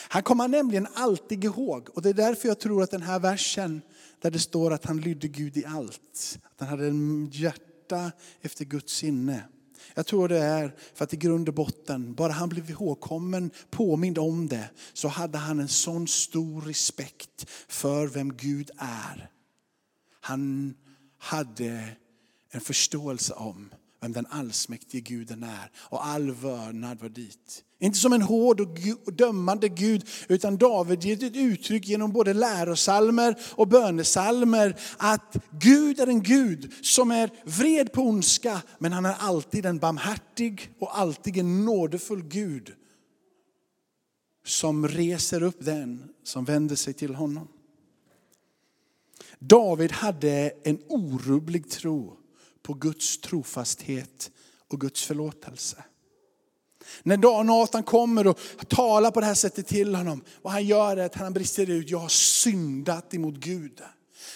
Han 0.09 0.23
kommer 0.23 0.47
nämligen 0.47 0.87
alltid 0.93 1.43
ihåg, 1.43 1.89
och 1.93 2.01
det 2.01 2.09
är 2.09 2.13
därför 2.13 2.47
jag 2.47 2.59
tror 2.59 2.83
att 2.83 2.91
den 2.91 3.01
här 3.01 3.19
versen 3.19 3.81
där 4.21 4.31
det 4.31 4.39
står 4.39 4.73
att 4.73 4.86
han 4.86 4.97
lydde 4.97 5.27
Gud 5.27 5.57
i 5.57 5.65
allt. 5.65 6.39
Att 6.43 6.60
han 6.60 6.69
hade 6.69 6.88
en 6.88 7.29
hjärta 7.31 8.12
efter 8.41 8.65
Guds 8.65 8.93
sinne. 8.93 9.43
Jag 9.93 10.05
tror 10.05 10.27
det 10.27 10.39
är 10.39 10.75
för 10.93 11.03
att 11.03 11.13
i 11.13 11.17
grund 11.17 11.47
och 11.49 11.55
botten, 11.55 12.13
bara 12.13 12.31
han 12.31 12.49
blev 12.49 12.69
ihågkommen, 12.69 13.51
påmind 13.69 14.17
om 14.17 14.47
det, 14.47 14.69
så 14.93 15.07
hade 15.07 15.38
han 15.38 15.60
en 15.60 15.67
sån 15.67 16.07
stor 16.07 16.62
respekt 16.62 17.49
för 17.67 18.07
vem 18.07 18.38
Gud 18.38 18.71
är. 18.77 19.29
Han 20.21 20.73
hade 21.17 21.95
en 22.49 22.62
förståelse 22.62 23.34
om 23.34 23.69
vem 24.01 24.12
den 24.12 24.25
allsmäktige 24.25 25.01
guden 25.01 25.43
är. 25.43 25.71
Och 25.75 26.05
all 26.05 26.31
vördnad 26.31 26.99
var 26.99 27.10
dit. 27.10 27.63
Inte 27.81 27.97
som 27.97 28.13
en 28.13 28.21
hård 28.21 28.59
och 29.05 29.13
dömande 29.13 29.69
Gud, 29.69 30.09
utan 30.27 30.57
David 30.57 31.03
ger 31.03 31.23
ett 31.23 31.35
uttryck 31.35 31.87
genom 31.87 32.11
både 32.11 32.33
lärosalmer 32.33 33.35
och 33.51 33.67
bönesalmer 33.67 34.79
att 34.97 35.37
Gud 35.51 35.99
är 35.99 36.07
en 36.07 36.23
Gud 36.23 36.73
som 36.81 37.11
är 37.11 37.29
vred 37.45 37.91
på 37.91 38.01
ondska, 38.01 38.61
men 38.79 38.93
han 38.93 39.05
är 39.05 39.15
alltid 39.19 39.65
en 39.65 39.77
barmhärtig 39.77 40.71
och 40.79 40.99
alltid 40.99 41.37
en 41.37 41.65
nådefull 41.65 42.23
Gud. 42.23 42.73
Som 44.45 44.87
reser 44.87 45.43
upp 45.43 45.65
den 45.65 46.09
som 46.23 46.45
vänder 46.45 46.75
sig 46.75 46.93
till 46.93 47.15
honom. 47.15 47.47
David 49.39 49.91
hade 49.91 50.51
en 50.63 50.79
orubblig 50.87 51.69
tro 51.69 52.17
på 52.63 52.73
Guds 52.73 53.17
trofasthet 53.17 54.31
och 54.67 54.81
Guds 54.81 55.03
förlåtelse. 55.03 55.83
När 57.03 57.43
Nathan 57.43 57.83
kommer 57.83 58.27
och 58.27 58.39
talar 58.67 59.11
på 59.11 59.19
det 59.19 59.25
här 59.25 59.33
sättet 59.33 59.67
till 59.67 59.95
honom, 59.95 60.23
vad 60.41 60.53
han 60.53 60.65
gör 60.65 60.97
är 60.97 61.05
att 61.05 61.15
han 61.15 61.33
brister 61.33 61.69
ut, 61.69 61.89
jag 61.89 61.99
har 61.99 62.09
syndat 62.09 63.13
emot 63.13 63.35
Gud. 63.35 63.81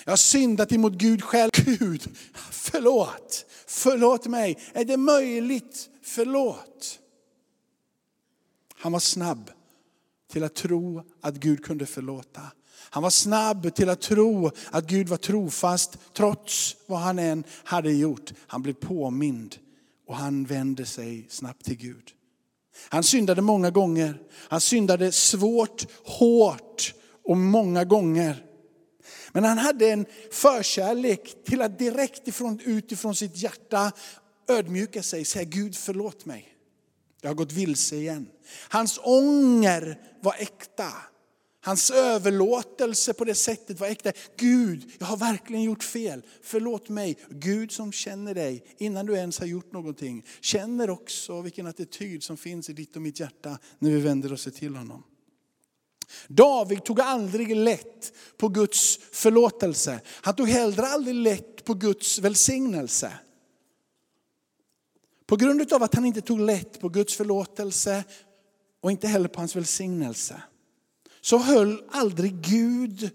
Jag 0.04 0.12
har 0.12 0.18
syndat 0.18 0.72
emot 0.72 0.94
Gud 0.94 1.24
själv. 1.24 1.52
Gud, 1.54 2.18
förlåt. 2.52 3.46
Förlåt 3.68 4.26
mig. 4.26 4.58
Är 4.74 4.86
det 4.86 4.98
möjligt? 4.98 5.90
Förlåt. 6.04 7.00
Han 8.76 8.92
var 8.92 9.00
snabb 9.00 9.52
till 10.32 10.44
att 10.44 10.56
tro 10.56 11.04
att 11.22 11.36
Gud 11.36 11.66
kunde 11.66 11.86
förlåta. 11.86 12.42
Han 12.90 13.04
var 13.04 13.10
snabb 13.10 13.76
till 13.76 13.90
att 13.90 14.02
tro 14.02 14.52
att 14.72 14.88
Gud 14.88 15.10
var 15.10 15.18
trofast 15.18 15.98
trots 16.14 16.76
vad 16.88 17.00
han 17.00 17.20
än 17.20 17.44
hade 17.64 17.92
gjort. 17.92 18.34
Han 18.48 18.62
blev 18.62 18.74
påmind 18.74 19.56
och 20.08 20.16
han 20.16 20.46
vände 20.46 20.86
sig 20.86 21.26
snabbt 21.30 21.66
till 21.66 21.78
Gud. 21.78 22.15
Han 22.90 23.04
syndade 23.04 23.42
många 23.42 23.70
gånger. 23.70 24.22
Han 24.34 24.62
syndade 24.62 25.12
svårt, 25.12 25.86
hårt 26.06 26.94
och 27.24 27.38
många 27.38 27.84
gånger. 27.84 28.46
Men 29.32 29.44
han 29.44 29.58
hade 29.58 29.90
en 29.90 30.06
förkärlek 30.32 31.44
till 31.46 31.62
att 31.62 31.80
direkt 31.80 32.28
ifrån, 32.28 32.60
utifrån 32.64 33.16
sitt 33.16 33.38
hjärta 33.38 33.92
ödmjuka 34.50 35.04
sig 35.04 35.22
och 35.22 35.28
säga 35.28 35.46
Gud 35.46 35.76
förlåt 35.76 36.26
mig. 36.26 36.56
Jag 37.22 37.30
har 37.30 37.36
gått 37.36 37.52
vilse 37.52 37.96
igen. 37.96 38.28
Hans 38.70 39.00
ånger 39.04 40.00
var 40.22 40.36
äkta. 40.40 40.92
Hans 41.66 41.92
överlåtelse 41.92 43.14
på 43.14 43.26
det 43.26 43.36
sättet 43.36 43.80
var 43.80 43.88
äkta. 43.88 44.12
Gud, 44.38 44.92
jag 45.00 45.06
har 45.06 45.18
verkligen 45.18 45.64
gjort 45.64 45.84
fel. 45.84 46.22
Förlåt 46.42 46.90
mig. 46.90 47.18
Gud 47.30 47.72
som 47.72 47.92
känner 47.92 48.34
dig 48.34 48.66
innan 48.78 49.06
du 49.06 49.14
ens 49.16 49.40
har 49.40 49.46
gjort 49.46 49.72
någonting. 49.72 50.26
Känner 50.42 50.90
också 50.90 51.42
vilken 51.42 51.68
attityd 51.68 52.24
som 52.24 52.38
finns 52.38 52.70
i 52.70 52.74
ditt 52.74 52.96
och 52.96 53.02
mitt 53.02 53.20
hjärta 53.20 53.60
när 53.80 53.90
vi 53.90 54.00
vänder 54.00 54.34
oss 54.34 54.48
till 54.56 54.76
honom. 54.76 55.04
David 56.28 56.84
tog 56.84 57.02
aldrig 57.02 57.56
lätt 57.56 58.14
på 58.38 58.48
Guds 58.48 59.00
förlåtelse. 59.12 60.02
Han 60.08 60.36
tog 60.36 60.50
heller 60.50 60.84
aldrig 60.84 61.16
lätt 61.16 61.66
på 61.66 61.74
Guds 61.74 62.20
välsignelse. 62.20 63.12
På 65.26 65.36
grund 65.36 65.74
av 65.74 65.84
att 65.84 65.96
han 65.96 66.06
inte 66.06 66.22
tog 66.22 66.40
lätt 66.40 66.80
på 66.80 66.90
Guds 66.90 67.16
förlåtelse 67.16 68.04
och 68.82 68.92
inte 68.92 69.08
heller 69.08 69.28
på 69.28 69.40
hans 69.40 69.56
välsignelse 69.56 70.42
så 71.26 71.38
höll 71.38 71.84
aldrig 71.92 72.34
Gud 72.42 73.10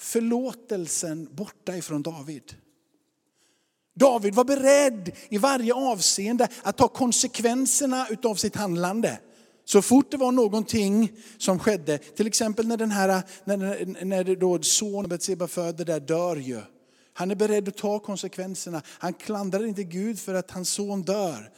förlåtelsen 0.00 1.28
borta 1.32 1.76
ifrån 1.76 2.02
David. 2.02 2.54
David 3.94 4.34
var 4.34 4.44
beredd 4.44 5.12
i 5.28 5.38
varje 5.38 5.74
avseende 5.74 6.48
att 6.62 6.76
ta 6.76 6.88
konsekvenserna 6.88 8.06
av 8.24 8.34
sitt 8.34 8.56
handlande. 8.56 9.18
Så 9.64 9.82
fort 9.82 10.10
det 10.10 10.16
var 10.16 10.32
någonting 10.32 11.12
som 11.38 11.58
skedde, 11.58 11.98
till 11.98 12.26
exempel 12.26 12.66
när 12.66 12.76
den 12.76 12.90
här, 12.90 13.22
när, 13.44 14.04
när 14.04 14.36
då 14.36 14.62
sonen 14.62 15.08
Betseba 15.08 15.48
föder 15.48 15.84
där 15.84 16.00
dör 16.00 16.36
ju. 16.36 16.60
Han 17.12 17.30
är 17.30 17.34
beredd 17.34 17.68
att 17.68 17.76
ta 17.76 17.98
konsekvenserna. 17.98 18.82
Han 18.86 19.14
klandrar 19.14 19.66
inte 19.66 19.84
Gud 19.84 20.18
för 20.18 20.34
att 20.34 20.50
hans 20.50 20.70
son 20.70 21.02
dör. 21.02 21.50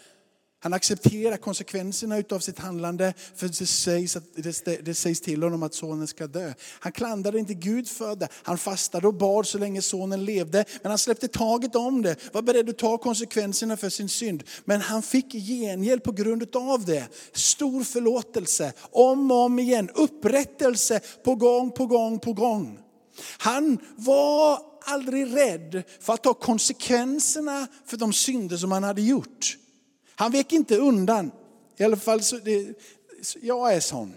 Han 0.64 0.72
accepterar 0.72 1.36
konsekvenserna 1.36 2.22
av 2.30 2.38
sitt 2.38 2.58
handlande, 2.58 3.14
för 3.36 3.48
det 3.48 3.66
sägs, 3.66 4.16
att, 4.16 4.24
det, 4.34 4.84
det 4.84 4.94
sägs 4.94 5.20
till 5.20 5.42
honom 5.42 5.62
att 5.62 5.74
sonen 5.74 6.06
ska 6.06 6.26
dö. 6.26 6.52
Han 6.80 6.92
klandrade 6.92 7.38
inte 7.38 7.54
Gud 7.54 7.88
för 7.88 8.16
det. 8.16 8.28
Han 8.32 8.58
fastade 8.58 9.06
och 9.06 9.14
bad 9.14 9.46
så 9.46 9.58
länge 9.58 9.82
sonen 9.82 10.24
levde, 10.24 10.64
men 10.82 10.90
han 10.90 10.98
släppte 10.98 11.28
taget 11.28 11.76
om 11.76 12.02
det, 12.02 12.16
var 12.32 12.42
beredd 12.42 12.70
att 12.70 12.78
ta 12.78 12.98
konsekvenserna 12.98 13.76
för 13.76 13.88
sin 13.88 14.08
synd. 14.08 14.42
Men 14.64 14.80
han 14.80 15.02
fick 15.02 15.32
gengäld 15.32 16.02
på 16.02 16.12
grund 16.12 16.56
av 16.56 16.84
det. 16.84 17.08
Stor 17.32 17.84
förlåtelse, 17.84 18.72
om 18.90 19.30
och 19.30 19.36
om 19.36 19.58
igen, 19.58 19.90
upprättelse 19.94 21.00
på 21.24 21.34
gång, 21.34 21.70
på 21.70 21.86
gång, 21.86 22.18
på 22.18 22.32
gång. 22.32 22.78
Han 23.38 23.78
var 23.96 24.58
aldrig 24.84 25.36
rädd 25.36 25.82
för 26.00 26.12
att 26.12 26.22
ta 26.22 26.34
konsekvenserna 26.34 27.66
för 27.86 27.96
de 27.96 28.12
synder 28.12 28.56
som 28.56 28.72
han 28.72 28.84
hade 28.84 29.02
gjort. 29.02 29.56
Han 30.16 30.32
vek 30.32 30.52
inte 30.52 30.76
undan. 30.76 31.30
I 31.76 31.84
alla 31.84 31.96
fall 31.96 32.22
så, 32.22 32.36
det, 32.36 32.78
jag 33.40 33.74
är 33.74 33.80
sån. 33.80 34.16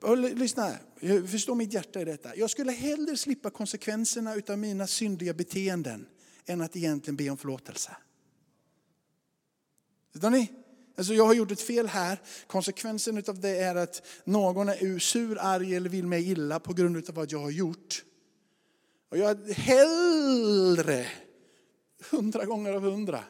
Jag, 0.00 0.18
lyssna, 0.18 0.72
jag 1.00 1.30
förstår 1.30 1.54
mitt 1.54 1.72
hjärta 1.72 2.00
i 2.00 2.04
detta. 2.04 2.36
Jag 2.36 2.50
skulle 2.50 2.72
hellre 2.72 3.16
slippa 3.16 3.50
konsekvenserna 3.50 4.36
av 4.48 4.58
mina 4.58 4.86
syndiga 4.86 5.34
beteenden 5.34 6.06
än 6.46 6.60
att 6.60 6.76
egentligen 6.76 7.16
be 7.16 7.30
om 7.30 7.36
förlåtelse. 7.36 7.96
Förstår 10.12 10.30
ni? 10.30 10.52
Alltså 10.96 11.14
jag 11.14 11.26
har 11.26 11.34
gjort 11.34 11.50
ett 11.50 11.60
fel 11.60 11.86
här. 11.86 12.20
Konsekvensen 12.46 13.22
av 13.28 13.40
det 13.40 13.58
är 13.58 13.74
att 13.74 14.02
någon 14.24 14.68
är 14.68 14.98
sur, 14.98 15.38
arg 15.40 15.74
eller 15.74 15.90
vill 15.90 16.06
mig 16.06 16.30
illa 16.30 16.60
på 16.60 16.72
grund 16.72 17.08
av 17.08 17.14
vad 17.14 17.32
jag 17.32 17.38
har 17.38 17.50
gjort. 17.50 18.04
Och 19.10 19.18
jag 19.18 19.50
hellre 19.50 21.06
hundra 22.10 22.44
gånger 22.44 22.72
av 22.72 22.82
hundra 22.82 23.24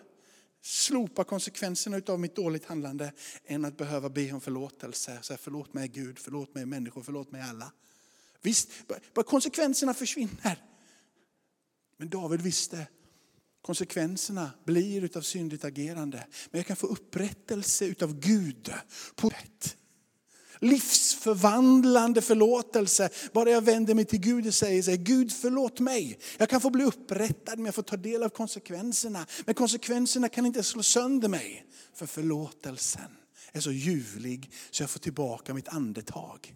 slopa 0.69 1.25
konsekvenserna 1.25 2.01
av 2.07 2.21
mitt 2.21 2.37
dåligt 2.37 2.65
handlande 2.65 3.13
än 3.45 3.65
att 3.65 3.77
behöva 3.77 4.09
be 4.09 4.33
om 4.33 4.41
förlåtelse. 4.41 5.19
Så 5.23 5.37
förlåt 5.37 5.75
mig 5.75 5.89
Gud, 5.89 6.19
förlåt 6.19 6.55
mig 6.55 6.67
människor, 6.67 7.03
förlåt 7.03 7.33
mig 7.33 7.43
alla. 7.43 7.73
Visst, 8.43 8.71
bara 9.15 9.25
konsekvenserna 9.25 9.95
försvinner. 9.95 10.65
Men 11.97 12.09
David 12.09 12.41
visste, 12.41 12.87
konsekvenserna 13.63 14.51
blir 14.65 15.05
utav 15.05 15.21
syndigt 15.21 15.65
agerande. 15.65 16.27
Men 16.51 16.59
jag 16.59 16.67
kan 16.67 16.77
få 16.77 16.87
upprättelse 16.87 17.85
utav 17.87 18.21
Gud 18.21 18.73
på 19.15 19.29
ett 19.29 19.77
livsförvandlande 20.61 22.23
förlåtelse. 22.23 23.09
Bara 23.33 23.51
jag 23.51 23.65
vänder 23.65 23.95
mig 23.95 24.05
till 24.05 24.21
Gud 24.21 24.47
och 24.47 24.55
säger, 24.55 24.83
säger 24.83 24.99
Gud 24.99 25.33
förlåt 25.33 25.81
mig. 25.81 26.19
Jag 26.39 26.49
kan 26.49 26.61
få 26.61 26.71
bli 26.71 26.85
upprättad 26.85 27.59
men 27.59 27.67
jag 27.67 27.75
får 27.75 27.83
ta 27.83 27.97
del 27.97 28.23
av 28.23 28.29
konsekvenserna. 28.29 29.27
Men 29.45 29.55
konsekvenserna 29.55 30.29
kan 30.29 30.47
inte 30.47 30.63
slå 30.63 30.83
sönder 30.83 31.29
mig. 31.29 31.65
För 31.95 32.07
förlåtelsen 32.07 33.11
är 33.53 33.61
så 33.61 33.73
ljuvlig 33.73 34.53
så 34.71 34.83
jag 34.83 34.91
får 34.91 35.01
tillbaka 35.01 35.55
mitt 35.55 35.69
andetag. 35.69 36.55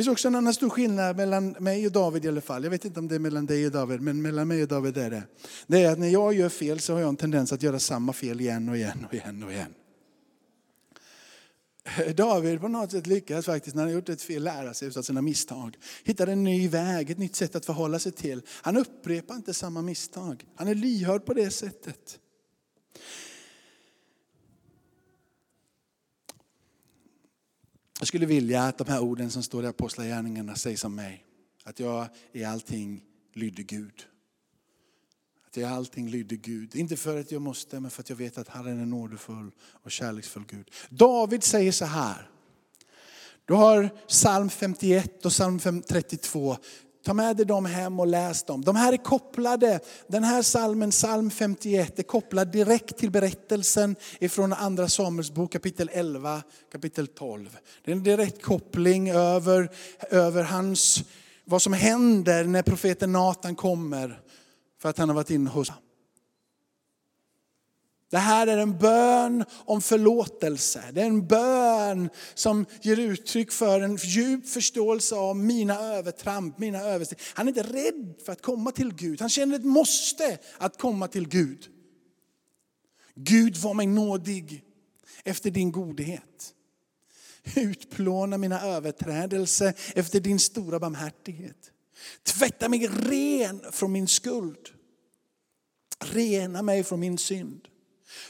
Finns 0.00 0.08
också 0.08 0.28
en 0.28 0.34
annan 0.34 0.54
stor 0.54 0.70
skillnad 0.70 1.16
mellan 1.16 1.50
mig 1.50 1.86
och 1.86 1.92
David 1.92 2.24
i 2.24 2.28
alla 2.28 2.40
fall. 2.40 2.62
Jag 2.62 2.70
vet 2.70 2.84
inte 2.84 3.00
om 3.00 3.08
det 3.08 3.14
är 3.14 3.18
mellan 3.18 3.46
dig 3.46 3.66
och 3.66 3.72
David, 3.72 4.00
men 4.00 4.22
mellan 4.22 4.48
mig 4.48 4.62
och 4.62 4.68
David 4.68 4.96
är 4.96 5.10
det. 5.10 5.22
Det 5.66 5.84
är 5.84 5.92
att 5.92 5.98
när 5.98 6.08
jag 6.08 6.34
gör 6.34 6.48
fel 6.48 6.80
så 6.80 6.92
har 6.92 7.00
jag 7.00 7.08
en 7.08 7.16
tendens 7.16 7.52
att 7.52 7.62
göra 7.62 7.78
samma 7.78 8.12
fel 8.12 8.40
igen 8.40 8.68
och 8.68 8.76
igen 8.76 9.06
och 9.08 9.14
igen 9.14 9.42
och 9.42 9.52
igen. 9.52 9.74
David 12.16 12.60
på 12.60 12.68
något 12.68 12.90
sätt 12.90 13.06
lyckas 13.06 13.46
faktiskt 13.46 13.76
när 13.76 13.82
han 13.82 13.92
gjort 13.92 14.08
ett 14.08 14.22
fel 14.22 14.42
lära 14.42 14.74
sig 14.74 14.88
av 14.96 15.02
sina 15.02 15.22
misstag. 15.22 15.76
Hittar 16.04 16.26
en 16.26 16.44
ny 16.44 16.68
väg, 16.68 17.10
ett 17.10 17.18
nytt 17.18 17.36
sätt 17.36 17.56
att 17.56 17.66
förhålla 17.66 17.98
sig 17.98 18.12
till. 18.12 18.42
Han 18.48 18.76
upprepar 18.76 19.34
inte 19.34 19.54
samma 19.54 19.82
misstag. 19.82 20.44
Han 20.56 20.68
är 20.68 20.74
lyhörd 20.74 21.24
på 21.24 21.34
det 21.34 21.50
sättet. 21.50 22.18
Jag 28.00 28.08
skulle 28.08 28.26
vilja 28.26 28.62
att 28.62 28.78
de 28.78 28.88
här 28.88 29.00
orden 29.00 29.30
som 29.30 29.42
står 29.42 29.64
i 29.64 29.66
Apostlagärningarna 29.66 30.54
sägs 30.54 30.84
om 30.84 30.94
mig. 30.94 31.24
Att 31.64 31.80
jag 31.80 32.06
i 32.32 32.44
allting 32.44 33.02
lydde 33.34 33.62
Gud. 33.62 34.06
Att 35.46 35.56
jag 35.56 35.70
i 35.70 35.72
allting 35.72 36.08
lydde 36.08 36.36
Gud. 36.36 36.76
Inte 36.76 36.96
för 36.96 37.20
att 37.20 37.32
jag 37.32 37.42
måste, 37.42 37.80
men 37.80 37.90
för 37.90 38.02
att 38.02 38.08
jag 38.08 38.16
vet 38.16 38.38
att 38.38 38.48
Herren 38.48 38.80
är 38.80 38.86
nådefull 38.86 39.50
och 39.60 39.90
kärleksfull 39.90 40.44
Gud. 40.48 40.70
David 40.88 41.42
säger 41.42 41.72
så 41.72 41.84
här. 41.84 42.30
Du 43.44 43.54
har 43.54 43.90
psalm 44.06 44.50
51 44.50 45.24
och 45.24 45.32
psalm 45.32 45.82
32 45.88 46.56
Ta 47.04 47.14
med 47.14 47.36
dig 47.36 47.46
dem 47.46 47.64
hem 47.64 48.00
och 48.00 48.06
läs 48.06 48.42
dem. 48.42 48.64
De 48.64 48.76
här 48.76 48.92
är 48.92 48.96
kopplade, 48.96 49.80
den 50.06 50.24
här 50.24 50.42
salmen, 50.42 50.90
psalm 50.90 51.30
51, 51.30 51.98
är 51.98 52.02
kopplad 52.02 52.52
direkt 52.52 52.98
till 52.98 53.10
berättelsen 53.10 53.96
ifrån 54.18 54.52
andra 54.52 54.88
Samuelsbok 54.88 55.52
kapitel 55.52 55.90
11, 55.92 56.42
kapitel 56.72 57.06
12. 57.06 57.56
Det 57.84 57.90
är 57.90 57.96
en 57.96 58.02
direkt 58.02 58.42
koppling 58.42 59.10
över, 59.10 59.70
över 60.10 60.42
hans, 60.42 61.04
vad 61.44 61.62
som 61.62 61.72
händer 61.72 62.44
när 62.44 62.62
profeten 62.62 63.12
Natan 63.12 63.54
kommer 63.54 64.20
för 64.78 64.88
att 64.88 64.98
han 64.98 65.08
har 65.08 65.16
varit 65.16 65.30
inne 65.30 65.50
hos 65.50 65.72
det 68.10 68.18
här 68.18 68.46
är 68.46 68.58
en 68.58 68.78
bön 68.78 69.44
om 69.52 69.82
förlåtelse. 69.82 70.84
Det 70.92 71.00
är 71.00 71.06
en 71.06 71.26
bön 71.26 72.10
som 72.34 72.66
ger 72.82 72.98
uttryck 72.98 73.52
för 73.52 73.80
en 73.80 73.96
djup 73.96 74.48
förståelse 74.48 75.14
av 75.14 75.36
mina 75.36 75.80
övertramp, 75.80 76.58
mina 76.58 76.80
översteg. 76.80 77.18
Han 77.34 77.48
är 77.48 77.48
inte 77.48 77.62
rädd 77.62 78.14
för 78.24 78.32
att 78.32 78.42
komma 78.42 78.72
till 78.72 78.94
Gud. 78.94 79.20
Han 79.20 79.30
känner 79.30 79.56
ett 79.56 79.64
måste 79.64 80.38
att 80.58 80.78
komma 80.78 81.08
till 81.08 81.28
Gud. 81.28 81.68
Gud 83.14 83.56
var 83.56 83.74
mig 83.74 83.86
nådig 83.86 84.64
efter 85.24 85.50
din 85.50 85.72
godhet. 85.72 86.54
Utplåna 87.56 88.38
mina 88.38 88.60
överträdelser 88.62 89.74
efter 89.94 90.20
din 90.20 90.38
stora 90.38 90.78
barmhärtighet. 90.78 91.70
Tvätta 92.22 92.68
mig 92.68 92.86
ren 92.86 93.60
från 93.72 93.92
min 93.92 94.08
skuld. 94.08 94.68
Rena 96.04 96.62
mig 96.62 96.84
från 96.84 97.00
min 97.00 97.18
synd. 97.18 97.69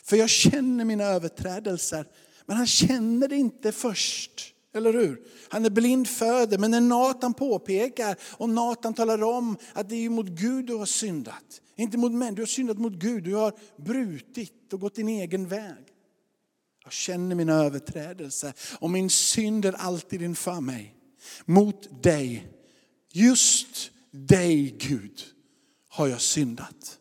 För 0.05 0.17
jag 0.17 0.31
känner 0.31 0.85
mina 0.85 1.05
överträdelser, 1.05 2.07
Men 2.47 2.57
han 2.57 2.67
känner 2.67 3.29
det 3.29 3.37
inte 3.37 3.73
först. 3.73 4.55
Eller 4.75 4.93
hur? 4.93 5.23
Han 5.49 5.65
är 5.65 5.71
blind 5.71 6.09
föder, 6.09 6.59
men 6.59 6.71
när 6.71 6.81
Natan 6.81 7.35
påpekar 7.35 8.17
och 8.23 8.49
Natan 8.49 8.95
talar 8.95 9.23
om 9.23 9.57
att 9.73 9.89
det 9.89 9.97
är 9.97 10.11
mot 10.11 10.27
Gud 10.27 10.67
du 10.67 10.75
har 10.75 10.87
syndat. 10.87 11.61
Inte 11.77 11.99
mot 11.99 12.13
män, 12.13 12.35
du 12.35 12.43
har 12.43 12.47
syndat 12.47 12.79
mot 12.79 12.93
Gud. 12.93 13.25
Du 13.25 13.35
har 13.35 13.53
brutit 13.77 14.73
och 14.73 14.81
gått 14.81 14.95
din 14.95 15.09
egen 15.09 15.49
väg. 15.49 15.85
Jag 16.85 16.93
känner 16.93 17.35
mina 17.35 17.55
överträdelser 17.55 18.53
och 18.79 18.91
min 18.91 19.11
synd 19.11 19.65
är 19.65 19.73
alltid 19.73 20.23
inför 20.23 20.61
mig. 20.61 20.95
Mot 21.45 22.03
dig, 22.03 22.49
just 23.13 23.91
dig 24.11 24.77
Gud, 24.79 25.23
har 25.89 26.07
jag 26.07 26.21
syndat. 26.21 27.00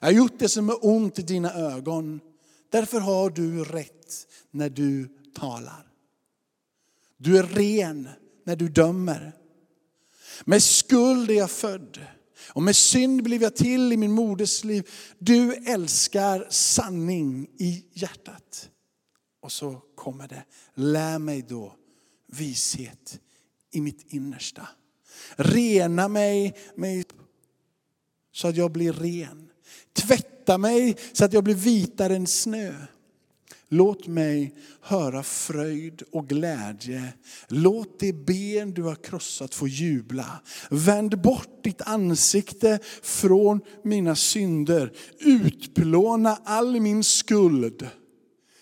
Jag 0.00 0.08
har 0.08 0.12
gjort 0.12 0.38
det 0.38 0.48
som 0.48 0.68
är 0.68 0.86
ont 0.86 1.18
i 1.18 1.22
dina 1.22 1.52
ögon. 1.52 2.20
Därför 2.70 3.00
har 3.00 3.30
du 3.30 3.64
rätt 3.64 4.26
när 4.50 4.70
du 4.70 5.08
talar. 5.34 5.86
Du 7.16 7.38
är 7.38 7.42
ren 7.42 8.08
när 8.44 8.56
du 8.56 8.68
dömer. 8.68 9.32
Med 10.44 10.62
skuld 10.62 11.30
är 11.30 11.34
jag 11.34 11.50
född 11.50 12.06
och 12.48 12.62
med 12.62 12.76
synd 12.76 13.22
blev 13.22 13.42
jag 13.42 13.56
till 13.56 13.92
i 13.92 13.96
min 13.96 14.12
moders 14.12 14.64
liv. 14.64 14.88
Du 15.18 15.54
älskar 15.54 16.46
sanning 16.50 17.48
i 17.58 17.84
hjärtat. 17.92 18.70
Och 19.40 19.52
så 19.52 19.82
kommer 19.94 20.28
det, 20.28 20.44
lär 20.74 21.18
mig 21.18 21.42
då 21.42 21.74
vishet 22.26 23.20
i 23.70 23.80
mitt 23.80 24.12
innersta. 24.12 24.68
Rena 25.36 26.08
mig 26.08 26.56
mig 26.76 27.04
så 28.32 28.48
att 28.48 28.56
jag 28.56 28.72
blir 28.72 28.92
ren. 28.92 29.50
Tvätta 29.92 30.58
mig 30.58 30.96
så 31.12 31.24
att 31.24 31.32
jag 31.32 31.44
blir 31.44 31.54
vitare 31.54 32.16
än 32.16 32.26
snö. 32.26 32.74
Låt 33.68 34.06
mig 34.06 34.54
höra 34.80 35.22
fröjd 35.22 36.02
och 36.12 36.28
glädje. 36.28 37.12
Låt 37.48 38.00
det 38.00 38.12
ben 38.12 38.74
du 38.74 38.82
har 38.82 38.94
krossat 38.94 39.54
få 39.54 39.68
jubla. 39.68 40.40
Vänd 40.70 41.20
bort 41.20 41.64
ditt 41.64 41.82
ansikte 41.82 42.78
från 43.02 43.60
mina 43.84 44.16
synder. 44.16 44.92
Utplåna 45.18 46.38
all 46.44 46.80
min 46.80 47.04
skuld. 47.04 47.88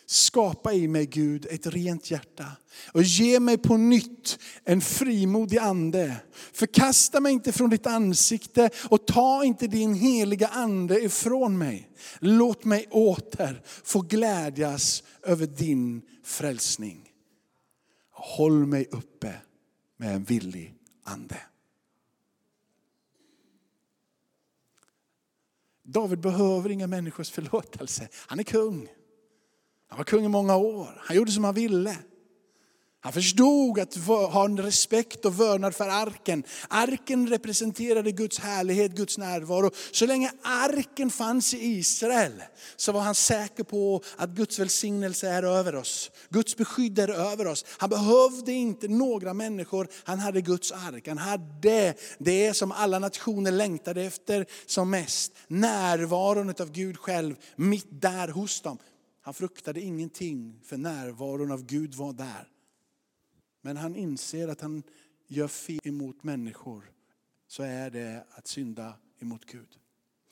Skapa 0.06 0.72
i 0.72 0.88
mig 0.88 1.06
Gud 1.06 1.46
ett 1.50 1.66
rent 1.66 2.10
hjärta 2.10 2.46
och 2.92 3.02
ge 3.02 3.40
mig 3.40 3.58
på 3.58 3.76
nytt 3.76 4.38
en 4.64 4.80
frimodig 4.80 5.58
ande. 5.58 6.16
Förkasta 6.52 7.20
mig 7.20 7.32
inte 7.32 7.52
från 7.52 7.70
ditt 7.70 7.86
ansikte 7.86 8.70
och 8.88 9.06
ta 9.06 9.44
inte 9.44 9.66
din 9.66 9.94
heliga 9.94 10.48
ande 10.48 11.00
ifrån 11.00 11.58
mig. 11.58 11.90
Låt 12.18 12.64
mig 12.64 12.86
åter 12.90 13.62
få 13.84 14.00
glädjas 14.00 15.02
över 15.22 15.46
din 15.46 16.02
frälsning. 16.24 17.10
Håll 18.10 18.66
mig 18.66 18.88
uppe 18.90 19.34
med 19.96 20.14
en 20.14 20.24
villig 20.24 20.74
ande. 21.04 21.36
David 25.82 26.20
behöver 26.20 26.70
inga 26.70 26.86
människors 26.86 27.30
förlåtelse. 27.30 28.08
Han 28.12 28.38
är 28.38 28.42
kung. 28.42 28.88
Han 29.94 29.98
var 29.98 30.04
kung 30.04 30.24
i 30.24 30.28
många 30.28 30.57
år. 30.57 31.02
Han 31.04 31.16
gjorde 31.16 31.33
som 31.33 31.44
han 31.44 31.54
ville. 31.54 31.96
Han 33.00 33.12
förstod 33.12 33.78
att 33.78 33.94
ha 34.07 34.44
en 34.44 34.59
respekt 34.59 35.24
och 35.24 35.40
vördnad 35.40 35.74
för 35.74 35.88
arken. 35.88 36.44
Arken 36.68 37.28
representerade 37.28 38.12
Guds 38.12 38.38
härlighet, 38.38 38.92
Guds 38.92 39.18
närvaro. 39.18 39.70
Så 39.92 40.07
länge 40.07 40.30
arken 40.42 41.11
fanns 41.11 41.54
i 41.54 41.59
Israel 41.59 42.42
så 42.76 42.92
var 42.92 43.00
han 43.00 43.14
säker 43.14 43.64
på 43.64 44.02
att 44.16 44.30
Guds 44.30 44.59
välsignelse 44.59 45.28
är 45.28 45.42
över 45.42 45.74
oss. 45.74 46.11
Guds 46.30 46.57
beskydd 46.57 46.98
är 46.98 47.11
över 47.11 47.46
oss. 47.46 47.64
Han 47.78 47.90
behövde 47.90 48.52
inte 48.52 48.88
några 48.88 49.35
människor, 49.35 49.88
han 50.04 50.18
hade 50.18 50.40
Guds 50.40 50.72
ark. 50.72 51.09
Han 51.09 51.18
hade 51.18 51.94
det 52.18 52.54
som 52.54 52.72
alla 52.72 52.98
nationer 52.98 53.50
längtade 53.50 54.02
efter 54.02 54.46
som 54.66 54.90
mest. 54.90 55.33
Närvaron 55.48 56.54
av 56.61 56.72
Gud 56.72 56.98
själv 56.98 57.37
mitt 57.57 57.87
där 57.90 58.28
hos 58.28 58.61
dem. 58.61 58.78
Han 59.24 59.34
fruktade 59.34 59.80
ingenting 59.80 60.60
för 60.64 60.76
närvaron 60.76 61.52
av 61.52 61.66
Gud 61.66 61.94
var 61.94 62.12
där. 62.12 62.48
Men 63.62 63.76
han 63.76 63.96
inser 63.96 64.48
att 64.48 64.60
han 64.60 64.82
gör 65.26 65.48
fel 65.48 65.80
emot 65.84 66.24
människor 66.24 66.90
så 67.48 67.62
är 67.62 67.90
det 67.90 68.26
att 68.30 68.46
synda 68.46 68.94
emot 69.20 69.44
Gud. 69.44 69.68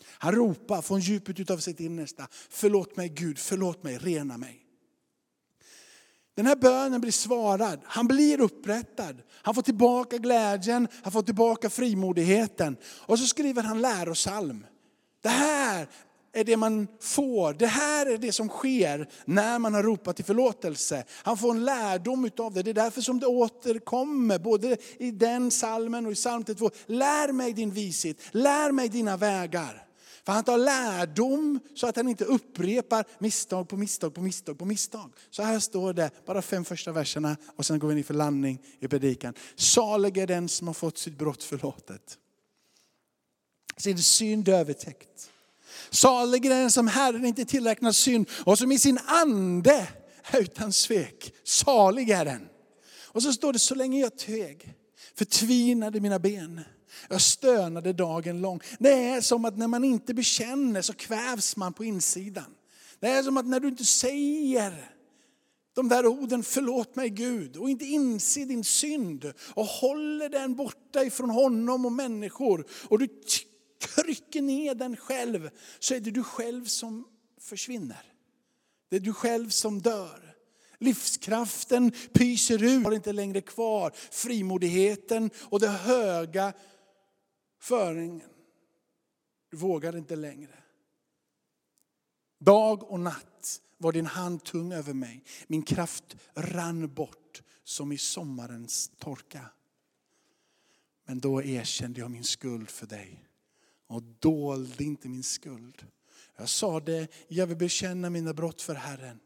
Han 0.07 0.35
ropar 0.35 0.83
från 0.83 1.00
djupet 1.00 1.50
av 1.50 1.59
sitt 1.59 1.81
innersta, 1.81 2.28
förlåt 2.31 2.96
mig 2.96 3.09
Gud, 3.09 3.38
förlåt 3.38 3.83
mig, 3.83 3.98
rena 3.98 4.38
mig. 4.38 4.66
Den 6.35 6.46
här 6.46 6.57
bönen 6.57 7.00
blir 7.00 7.12
svarad, 7.12 7.81
han 7.85 8.07
blir 8.07 8.40
upprättad. 8.40 9.22
Han 9.31 9.55
får 9.55 9.62
tillbaka 9.62 10.18
glädjen, 10.18 10.88
han 11.02 11.12
får 11.12 11.22
tillbaka 11.22 11.70
frimodigheten. 11.70 12.76
Och 12.85 13.18
så 13.18 13.26
skriver 13.26 13.62
han 13.62 13.81
lärosalm. 13.81 14.66
Det 15.20 15.28
här 15.28 15.88
är 16.33 16.45
det 16.45 16.57
man 16.57 16.88
får. 17.01 17.55
Det 17.55 17.66
här 17.66 18.07
är 18.07 18.18
det 18.18 18.33
som 18.33 18.49
sker 18.49 19.09
när 19.25 19.59
man 19.59 19.75
har 19.75 19.83
ropat 19.83 20.16
till 20.16 20.25
förlåtelse. 20.25 21.05
Han 21.11 21.38
får 21.38 21.51
en 21.51 21.64
lärdom 21.64 22.25
utav 22.25 22.55
det. 22.55 22.62
Det 22.62 22.71
är 22.71 22.75
därför 22.75 23.01
som 23.01 23.21
det 23.21 23.27
återkommer 23.27 24.38
både 24.38 24.77
i 24.99 25.11
den 25.11 25.51
salmen 25.51 26.07
och 26.07 26.12
i 26.12 26.14
psalm 26.14 26.45
32. 26.45 26.71
Lär 26.87 27.33
mig 27.33 27.53
din 27.53 27.71
vishet, 27.71 28.16
lär 28.31 28.73
mig 28.73 28.88
dina 28.88 29.16
vägar. 29.16 29.87
För 30.25 30.33
han 30.33 30.45
tar 30.45 30.59
lärdom 30.59 31.61
så 31.75 31.87
att 31.87 31.97
han 31.97 32.09
inte 32.09 32.25
upprepar 32.25 33.05
misstag 33.18 33.68
på 33.68 33.77
misstag 33.77 34.14
på 34.14 34.21
misstag 34.21 34.59
på 34.59 34.64
misstag. 34.64 35.12
Så 35.31 35.42
här 35.42 35.59
står 35.59 35.92
det, 35.92 36.11
bara 36.27 36.42
fem 36.42 36.64
första 36.64 36.92
verserna 36.92 37.37
och 37.57 37.66
sen 37.66 37.79
går 37.79 37.88
vi 37.88 37.99
in 37.99 38.05
för 38.05 38.14
landning 38.14 38.59
i 38.81 38.88
predikan. 38.88 39.35
Salig 39.57 40.18
är 40.18 40.27
den 40.27 40.49
som 40.49 40.66
har 40.66 40.75
fått 40.75 40.99
sitt 40.99 41.18
brott 41.18 41.42
förlåtet. 41.42 42.18
Sin 43.77 43.99
synd 43.99 44.49
övertäckt. 44.49 45.29
Salig 45.90 46.46
är 46.46 46.50
den 46.50 46.70
som 46.70 46.88
Herren 46.88 47.24
inte 47.24 47.44
tillräknar 47.44 47.92
synd 47.92 48.28
och 48.44 48.58
som 48.58 48.72
i 48.72 48.78
sin 48.78 48.98
ande 49.06 49.88
är 50.22 50.40
utan 50.40 50.72
svek. 50.72 51.35
Salig 51.44 52.11
är 52.11 52.24
den. 52.24 52.48
Och 53.04 53.22
så 53.22 53.32
står 53.32 53.52
det, 53.52 53.58
så 53.58 53.74
länge 53.74 54.00
jag 54.00 54.18
teg 54.18 54.74
förtvinade 55.14 56.00
mina 56.00 56.18
ben. 56.18 56.61
Jag 57.08 57.20
stönade 57.20 57.92
dagen 57.92 58.40
lång. 58.40 58.61
Det 58.78 58.92
är 58.92 59.20
som 59.20 59.44
att 59.44 59.58
när 59.58 59.68
man 59.68 59.85
inte 59.85 60.14
bekänner 60.14 60.82
så 60.82 60.92
kvävs 60.92 61.56
man 61.56 61.72
på 61.72 61.85
insidan. 61.85 62.54
Det 63.00 63.08
är 63.08 63.22
som 63.22 63.37
att 63.37 63.46
när 63.46 63.61
du 63.61 63.68
inte 63.68 63.85
säger 63.85 64.92
de 65.74 65.88
där 65.88 66.06
orden, 66.06 66.42
förlåt 66.42 66.96
mig 66.96 67.11
Gud, 67.11 67.56
och 67.56 67.70
inte 67.70 67.85
inser 67.85 68.46
din 68.46 68.64
synd 68.64 69.32
och 69.54 69.66
håller 69.66 70.28
den 70.28 70.54
borta 70.54 71.04
ifrån 71.04 71.30
honom 71.30 71.87
och 71.87 71.92
människor. 71.92 72.66
Och 72.88 72.98
du 72.98 73.08
trycker 73.83 74.42
ner 74.42 74.75
den 74.75 74.97
själv 74.97 75.51
så 75.79 75.95
är 75.95 76.01
det 76.01 76.11
du 76.11 76.25
själv 76.25 76.64
som 76.64 77.09
försvinner. 77.40 78.12
Det 78.88 78.97
är 78.97 79.01
du 79.01 79.12
själv 79.12 79.49
som 79.49 79.83
dör. 79.83 80.37
Livskraften 80.79 81.92
pyser 82.12 82.62
ut, 82.62 82.85
har 82.85 82.92
inte 82.92 83.12
längre 83.12 83.40
kvar 83.40 83.92
frimodigheten 84.11 85.31
och 85.37 85.61
det 85.61 85.68
höga 85.68 86.53
föringen. 87.61 88.31
Du 89.51 89.57
vågar 89.57 89.97
inte 89.97 90.16
längre. 90.16 90.59
Dag 92.40 92.90
och 92.90 93.01
natt 93.01 93.61
var 93.79 93.92
din 93.92 94.07
hand 94.07 94.45
tung 94.45 94.73
över 94.73 94.95
mig. 94.95 95.25
Min 95.47 95.62
kraft 95.62 96.16
rann 96.35 96.95
bort 96.95 97.42
som 97.64 97.92
i 97.92 97.99
sommarens 97.99 98.90
torka. 98.99 99.47
Men 101.07 101.21
då 101.21 101.42
erkände 101.42 102.01
jag 102.01 102.11
min 102.11 102.25
skuld 102.25 102.71
för 102.71 102.87
dig 102.87 103.32
och 103.92 104.02
dolde 104.02 104.85
inte 104.85 105.09
min 105.09 105.22
skuld. 105.22 105.87
Jag 106.37 106.48
sa 106.48 106.81
det, 106.81 107.09
jag 107.28 107.46
vill 107.46 107.57
bekänna 107.57 108.11
mina 108.11 108.35
brott 108.35 108.62
för 108.62 108.74
Herren. 108.74 109.20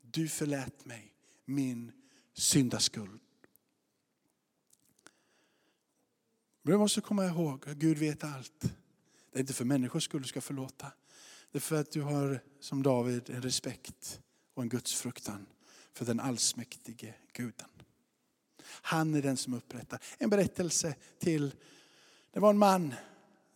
Du 0.00 0.28
förlät 0.28 0.84
mig 0.84 1.14
min 1.44 1.92
syndaskuld. 2.34 3.20
Men 6.62 6.72
du 6.72 6.78
måste 6.78 7.00
komma 7.00 7.26
ihåg 7.26 7.68
att 7.68 7.76
Gud 7.76 7.98
vet 7.98 8.24
allt. 8.24 8.60
Det 9.32 9.38
är 9.38 9.40
inte 9.40 9.52
för 9.52 9.64
människors 9.64 10.04
skull 10.04 10.22
du 10.22 10.28
ska 10.28 10.40
förlåta. 10.40 10.92
Det 11.52 11.58
är 11.58 11.60
för 11.60 11.80
att 11.80 11.90
du 11.90 12.02
har, 12.02 12.40
som 12.60 12.82
David, 12.82 13.30
en 13.30 13.42
respekt 13.42 14.20
och 14.54 14.62
en 14.62 14.68
gudsfruktan 14.68 15.46
för 15.92 16.04
den 16.04 16.20
allsmäktige 16.20 17.14
guden. 17.32 17.68
Han 18.64 19.14
är 19.14 19.22
den 19.22 19.36
som 19.36 19.54
upprättar. 19.54 20.02
En 20.18 20.30
berättelse 20.30 20.94
till, 21.18 21.54
det 22.32 22.40
var 22.40 22.50
en 22.50 22.58
man 22.58 22.94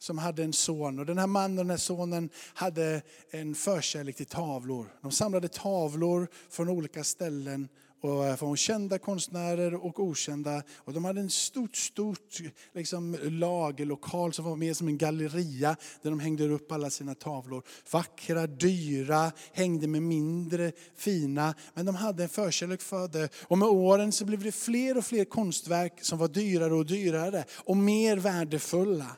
som 0.03 0.19
hade 0.19 0.45
en 0.45 0.53
son. 0.53 0.99
Och 0.99 1.07
den 1.07 1.19
här 1.19 1.27
mannen 1.27 1.59
och 1.59 1.65
den 1.65 1.71
här 1.71 1.77
sonen 1.77 2.31
hade 2.55 3.03
en 3.31 3.55
förkärlek 3.55 4.17
till 4.17 4.27
tavlor. 4.27 4.87
De 5.03 5.13
samlade 5.13 5.49
tavlor 5.49 6.29
från 6.51 6.69
olika 6.69 7.05
ställen 7.05 7.69
och 8.01 8.27
eh, 8.27 8.37
från 8.37 8.57
kända 8.57 8.99
konstnärer 8.99 9.75
och 9.75 10.01
okända. 10.01 10.63
Och 10.77 10.93
de 10.93 11.05
hade 11.05 11.21
en 11.21 11.31
stort, 11.31 11.77
stort 11.77 12.41
liksom, 12.75 13.17
lagerlokal 13.23 14.33
som 14.33 14.45
var 14.45 14.57
mer 14.57 14.75
som 14.75 14.89
en 14.89 14.99
galleria 14.99 15.77
där 16.03 16.11
de 16.11 16.21
hängde 16.21 16.49
upp 16.49 16.73
alla 16.73 16.91
sina 16.91 17.15
tavlor. 17.15 17.63
Vackra, 17.91 18.47
dyra, 18.47 19.33
hängde 19.53 19.87
med 19.87 20.03
mindre 20.03 20.73
fina. 20.97 21.55
Men 21.75 21.87
de 21.87 21.95
hade 21.95 22.23
en 22.23 22.29
förkärlek 22.29 22.81
för 22.81 23.09
det. 23.09 23.29
Och 23.43 23.59
med 23.59 23.69
åren 23.69 24.13
så 24.13 24.25
blev 24.25 24.43
det 24.43 24.53
fler 24.53 24.99
och 24.99 25.05
fler 25.05 25.25
konstverk 25.25 26.05
som 26.05 26.19
var 26.19 26.29
dyrare 26.29 26.75
och 26.75 26.87
dyrare 26.87 27.45
och 27.65 27.77
mer 27.77 28.17
värdefulla. 28.17 29.17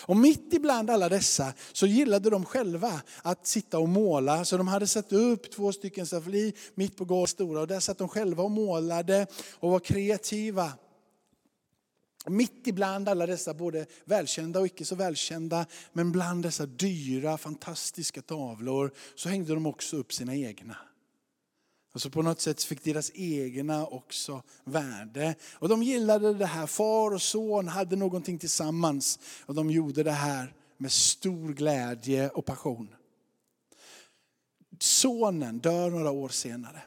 Och 0.00 0.16
mitt 0.16 0.52
ibland 0.52 0.90
alla 0.90 1.08
dessa 1.08 1.52
så 1.72 1.86
gillade 1.86 2.30
de 2.30 2.44
själva 2.44 3.02
att 3.22 3.46
sitta 3.46 3.78
och 3.78 3.88
måla. 3.88 4.44
Så 4.44 4.56
de 4.56 4.68
hade 4.68 4.86
satt 4.86 5.12
upp 5.12 5.50
två 5.50 5.72
stycken 5.72 6.06
staffli 6.06 6.54
mitt 6.74 6.96
på 6.96 7.04
gården 7.04 7.26
stora 7.26 7.60
och 7.60 7.66
där 7.66 7.80
satt 7.80 7.98
de 7.98 8.08
själva 8.08 8.42
och 8.42 8.50
målade 8.50 9.26
och 9.52 9.70
var 9.70 9.80
kreativa. 9.80 10.72
Mitt 12.26 12.66
ibland 12.66 13.08
alla 13.08 13.26
dessa 13.26 13.54
både 13.54 13.86
välkända 14.04 14.60
och 14.60 14.66
icke 14.66 14.84
så 14.84 14.94
välkända, 14.94 15.66
men 15.92 16.12
bland 16.12 16.42
dessa 16.42 16.66
dyra, 16.66 17.38
fantastiska 17.38 18.22
tavlor 18.22 18.90
så 19.14 19.28
hängde 19.28 19.54
de 19.54 19.66
också 19.66 19.96
upp 19.96 20.12
sina 20.12 20.34
egna. 20.34 20.76
Och 21.94 22.02
så 22.02 22.10
på 22.10 22.22
något 22.22 22.40
sätt 22.40 22.62
fick 22.62 22.84
deras 22.84 23.10
egna 23.14 23.86
också 23.86 24.42
värde. 24.64 25.34
Och 25.52 25.68
de 25.68 25.82
gillade 25.82 26.34
det 26.34 26.46
här, 26.46 26.66
far 26.66 27.14
och 27.14 27.22
son 27.22 27.68
hade 27.68 27.96
någonting 27.96 28.38
tillsammans. 28.38 29.18
Och 29.46 29.54
de 29.54 29.70
gjorde 29.70 30.02
det 30.02 30.12
här 30.12 30.54
med 30.76 30.92
stor 30.92 31.52
glädje 31.52 32.28
och 32.28 32.44
passion. 32.44 32.94
Sonen 34.78 35.58
dör 35.58 35.90
några 35.90 36.10
år 36.10 36.28
senare. 36.28 36.82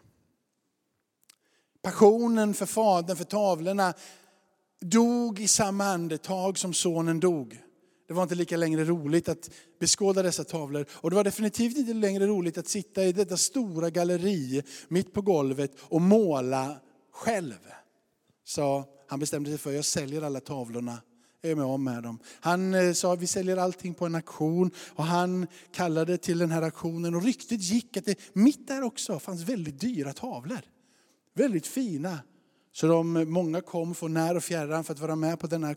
Passionen 1.82 2.54
för 2.54 2.66
fadern, 2.66 3.18
för 3.18 3.24
tavlorna, 3.24 3.94
dog 4.80 5.40
i 5.40 5.48
samma 5.48 5.86
andetag 5.86 6.58
som 6.58 6.74
sonen 6.74 7.20
dog. 7.20 7.62
Det 8.08 8.14
var 8.14 8.24
inte 8.24 8.36
lika 8.36 8.58
längre 8.58 8.86
roligt 8.86 9.30
att 9.30 9.50
beskåda 9.80 10.24
dessa 10.24 10.44
tavlor. 10.44 10.86
Och 10.92 11.10
det 11.10 11.16
var 11.16 11.24
definitivt 11.24 11.78
inte 11.78 11.94
längre 11.94 12.28
roligt 12.28 12.58
att 12.58 12.68
sitta 12.68 13.04
i 13.04 13.12
detta 13.12 13.38
stora 13.38 13.90
galleri 13.90 14.64
mitt 14.88 15.14
på 15.14 15.22
golvet 15.22 15.72
och 15.80 16.02
måla 16.02 16.80
själv. 17.12 17.60
Så 18.44 18.84
han 19.08 19.20
bestämde 19.20 19.50
sig 19.50 19.58
för, 19.58 19.70
att 19.70 19.76
jag 19.76 19.86
säljer 19.86 20.22
alla 20.22 20.40
tavlorna. 20.40 21.02
Jag 21.42 21.52
är 21.52 21.56
med 21.56 21.66
om 21.66 21.84
med 21.84 22.04
dem. 22.04 22.20
Han 22.40 22.74
sa 22.74 22.94
sa 22.94 23.16
vi 23.16 23.28
säljer 23.28 23.58
allting 23.58 23.94
på 23.94 24.06
en 24.06 24.16
auktion 24.16 24.72
och 24.96 25.04
han 25.04 25.48
kallade 25.72 26.18
till 26.18 26.38
den 26.38 26.52
här 26.52 26.62
auktionen 26.62 27.16
och 27.16 27.24
ryktet 27.24 27.62
gick 27.62 27.98
att 27.98 28.06
det 28.06 28.20
mitt 28.34 28.68
där 28.68 28.84
också 28.84 29.20
fanns 29.20 29.42
väldigt 29.42 29.80
dyra 29.80 30.14
tavlor. 30.14 30.62
Väldigt 31.36 31.68
fina. 31.68 32.20
Så 32.80 32.88
de, 32.88 33.26
många 33.28 33.62
kom 33.62 33.96
från 33.96 34.14
när 34.14 34.38
och 34.38 34.44
fjärran 34.44 34.84
för 34.84 34.94
att 34.94 35.00
vara 35.00 35.16
med 35.16 35.40
på 35.40 35.48
den 35.48 35.64
här. 35.64 35.76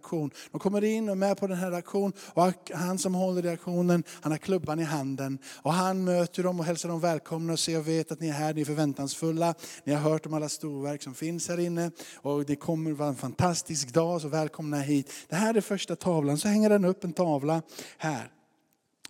De 0.50 0.60
kommer 0.60 0.84
in 0.84 1.08
och 1.08 1.12
är 1.12 1.16
med 1.16 1.36
på 1.36 1.46
den 1.46 1.56
här 1.56 1.72
aktionen 1.72 2.12
och 2.26 2.52
han 2.74 2.98
som 2.98 3.14
håller 3.14 3.46
i 3.46 3.48
aktionen, 3.48 4.04
han 4.20 4.32
har 4.32 4.38
klubban 4.38 4.80
i 4.80 4.82
handen. 4.82 5.38
Och 5.62 5.72
han 5.72 6.04
möter 6.04 6.42
dem 6.42 6.60
och 6.60 6.66
hälsar 6.66 6.88
dem 6.88 7.00
välkomna 7.00 7.52
och 7.52 7.58
säger, 7.58 7.78
jag 7.78 7.84
vet 7.84 8.12
att 8.12 8.20
ni 8.20 8.28
är 8.28 8.32
här, 8.32 8.54
ni 8.54 8.60
är 8.60 8.64
förväntansfulla. 8.64 9.54
Ni 9.84 9.92
har 9.92 10.10
hört 10.10 10.26
om 10.26 10.34
alla 10.34 10.48
storverk 10.48 11.02
som 11.02 11.14
finns 11.14 11.48
här 11.48 11.60
inne 11.60 11.90
och 12.16 12.44
det 12.44 12.56
kommer 12.56 12.92
vara 12.92 13.08
en 13.08 13.16
fantastisk 13.16 13.92
dag, 13.94 14.20
så 14.20 14.28
välkomna 14.28 14.80
hit. 14.80 15.12
Det 15.28 15.36
här 15.36 15.54
är 15.54 15.60
första 15.60 15.96
tavlan, 15.96 16.38
så 16.38 16.48
hänger 16.48 16.70
den 16.70 16.84
upp 16.84 17.04
en 17.04 17.12
tavla 17.12 17.62
här. 17.98 18.30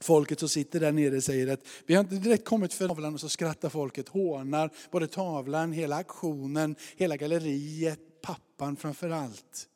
Folket 0.02 0.40
som 0.40 0.48
sitter 0.48 0.80
där 0.80 0.92
nere 0.92 1.20
säger 1.20 1.52
att 1.52 1.60
vi 1.86 1.94
har 1.94 2.04
inte 2.04 2.14
direkt 2.14 2.44
kommit 2.44 2.74
för 2.74 2.88
tavlan 2.88 3.14
och 3.14 3.20
så 3.20 3.28
skrattar 3.28 3.68
folket, 3.68 4.08
hånar 4.08 4.70
både 4.90 5.06
tavlan, 5.06 5.72
hela 5.72 5.96
aktionen, 5.96 6.76
hela 6.96 7.16
galleriet, 7.16 7.98
pappan 8.22 8.76
framför 8.76 9.10
allt. 9.10 9.66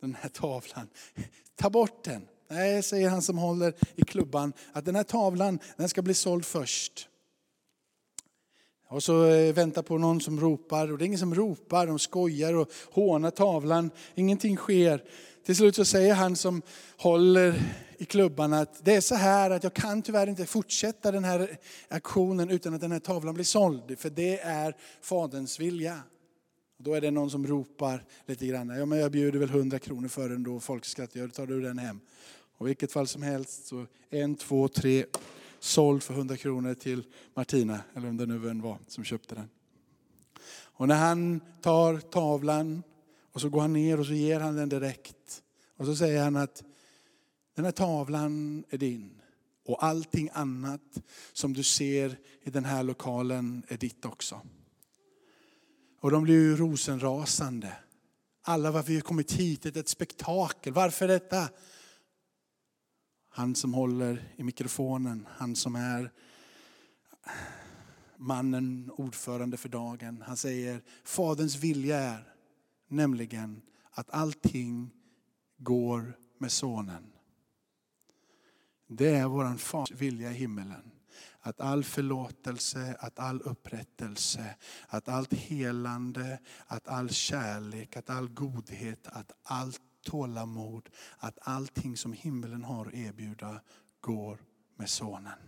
Den 0.00 0.16
här 0.20 0.28
tavlan, 0.28 0.88
ta 1.56 1.70
bort 1.70 2.04
den. 2.04 2.28
Nej, 2.50 2.82
säger 2.82 3.08
han 3.08 3.22
som 3.22 3.38
håller 3.38 3.74
i 3.94 4.02
klubban, 4.02 4.52
att 4.72 4.84
den 4.84 4.94
här 4.94 5.02
tavlan 5.02 5.58
den 5.76 5.88
ska 5.88 6.02
bli 6.02 6.14
såld 6.14 6.44
först. 6.44 7.08
Och 8.88 9.02
så 9.02 9.24
eh, 9.24 9.54
väntar 9.54 9.82
på 9.82 9.98
någon 9.98 10.20
som 10.20 10.40
ropar, 10.40 10.92
och 10.92 10.98
det 10.98 11.04
är 11.04 11.06
ingen 11.06 11.18
som 11.18 11.34
ropar, 11.34 11.86
de 11.86 11.98
skojar 11.98 12.54
och 12.54 12.68
hånar 12.90 13.30
tavlan, 13.30 13.90
ingenting 14.14 14.56
sker. 14.56 15.04
Till 15.46 15.56
slut 15.56 15.76
så 15.76 15.84
säger 15.84 16.14
han 16.14 16.36
som 16.36 16.62
håller 16.96 17.62
i 17.98 18.04
klubban 18.04 18.52
att 18.52 18.84
det 18.84 18.94
är 18.94 19.00
så 19.00 19.14
här 19.14 19.50
att 19.50 19.62
jag 19.62 19.74
kan 19.74 20.02
tyvärr 20.02 20.26
inte 20.26 20.46
fortsätta 20.46 21.12
den 21.12 21.24
här 21.24 21.58
aktionen 21.88 22.50
utan 22.50 22.74
att 22.74 22.80
den 22.80 22.92
här 22.92 22.98
tavlan 22.98 23.34
blir 23.34 23.44
såld. 23.44 23.98
För 23.98 24.10
det 24.10 24.40
är 24.40 24.76
Faderns 25.00 25.60
vilja. 25.60 26.02
Då 26.78 26.94
är 26.94 27.00
det 27.00 27.10
någon 27.10 27.30
som 27.30 27.46
ropar 27.46 28.04
lite 28.26 28.46
grann, 28.46 28.68
ja 28.68 28.86
men 28.86 28.98
jag 28.98 29.12
bjuder 29.12 29.38
väl 29.38 29.48
100 29.48 29.78
kronor 29.78 30.08
för 30.08 30.28
den 30.28 30.42
då, 30.42 30.60
folk 30.60 30.84
skrattar, 30.84 31.20
ja, 31.20 31.28
tar 31.28 31.46
du 31.46 31.60
den 31.60 31.78
hem. 31.78 32.00
Och 32.58 32.66
i 32.66 32.68
vilket 32.68 32.92
fall 32.92 33.06
som 33.06 33.22
helst 33.22 33.66
så 33.66 33.86
en, 34.10 34.34
två, 34.34 34.68
tre, 34.68 35.04
såld 35.60 36.02
för 36.02 36.14
100 36.14 36.36
kronor 36.36 36.74
till 36.74 37.02
Martina, 37.34 37.80
eller 37.94 38.06
vem 38.06 38.16
det 38.16 38.26
nu 38.26 38.38
var 38.38 38.78
som 38.88 39.04
köpte 39.04 39.34
den. 39.34 39.48
Och 40.50 40.88
när 40.88 40.96
han 40.96 41.40
tar 41.62 41.98
tavlan 41.98 42.82
och 43.32 43.40
så 43.40 43.48
går 43.48 43.60
han 43.60 43.72
ner 43.72 44.00
och 44.00 44.06
så 44.06 44.12
ger 44.12 44.40
han 44.40 44.56
den 44.56 44.68
direkt. 44.68 45.42
Och 45.76 45.86
så 45.86 45.96
säger 45.96 46.22
han 46.22 46.36
att 46.36 46.62
den 47.58 47.64
här 47.64 47.72
tavlan 47.72 48.64
är 48.70 48.78
din. 48.78 49.20
Och 49.64 49.84
allting 49.84 50.30
annat 50.32 51.02
som 51.32 51.52
du 51.52 51.62
ser 51.62 52.18
i 52.42 52.50
den 52.50 52.64
här 52.64 52.82
lokalen 52.82 53.62
är 53.68 53.76
ditt 53.76 54.04
också. 54.04 54.40
Och 56.00 56.10
de 56.10 56.22
blir 56.22 56.34
ju 56.34 56.56
rosenrasande. 56.56 57.72
Alla 58.42 58.70
varför 58.70 58.88
vi 58.88 58.94
har 58.94 59.02
kommit 59.02 59.32
hit, 59.32 59.62
det 59.62 59.76
är 59.76 59.80
ett 59.80 59.88
spektakel. 59.88 60.72
Varför 60.72 61.08
detta? 61.08 61.48
Han 63.28 63.54
som 63.54 63.74
håller 63.74 64.32
i 64.36 64.42
mikrofonen, 64.42 65.26
han 65.30 65.56
som 65.56 65.76
är 65.76 66.12
mannen, 68.16 68.90
ordförande 68.96 69.56
för 69.56 69.68
dagen. 69.68 70.24
Han 70.26 70.36
säger, 70.36 70.82
Faderns 71.04 71.56
vilja 71.56 71.98
är 71.98 72.34
nämligen 72.88 73.62
att 73.90 74.10
allting 74.10 74.90
går 75.56 76.16
med 76.38 76.52
sonen. 76.52 77.12
Det 78.88 79.08
är 79.08 79.26
vår 79.26 79.56
fars 79.56 79.90
vilja 79.90 80.30
i 80.30 80.34
himmelen. 80.34 80.90
Att 81.40 81.60
all 81.60 81.84
förlåtelse, 81.84 82.96
att 83.00 83.18
all 83.18 83.42
upprättelse, 83.42 84.56
att 84.88 85.08
allt 85.08 85.32
helande, 85.34 86.38
att 86.66 86.88
all 86.88 87.10
kärlek, 87.10 87.96
att 87.96 88.10
all 88.10 88.28
godhet, 88.28 89.06
att 89.06 89.32
allt 89.42 89.80
tålamod, 90.04 90.88
att 91.18 91.38
allting 91.40 91.96
som 91.96 92.12
himmelen 92.12 92.64
har 92.64 92.86
att 92.86 92.94
erbjuda 92.94 93.60
går 94.00 94.38
med 94.76 94.90
sonen. 94.90 95.38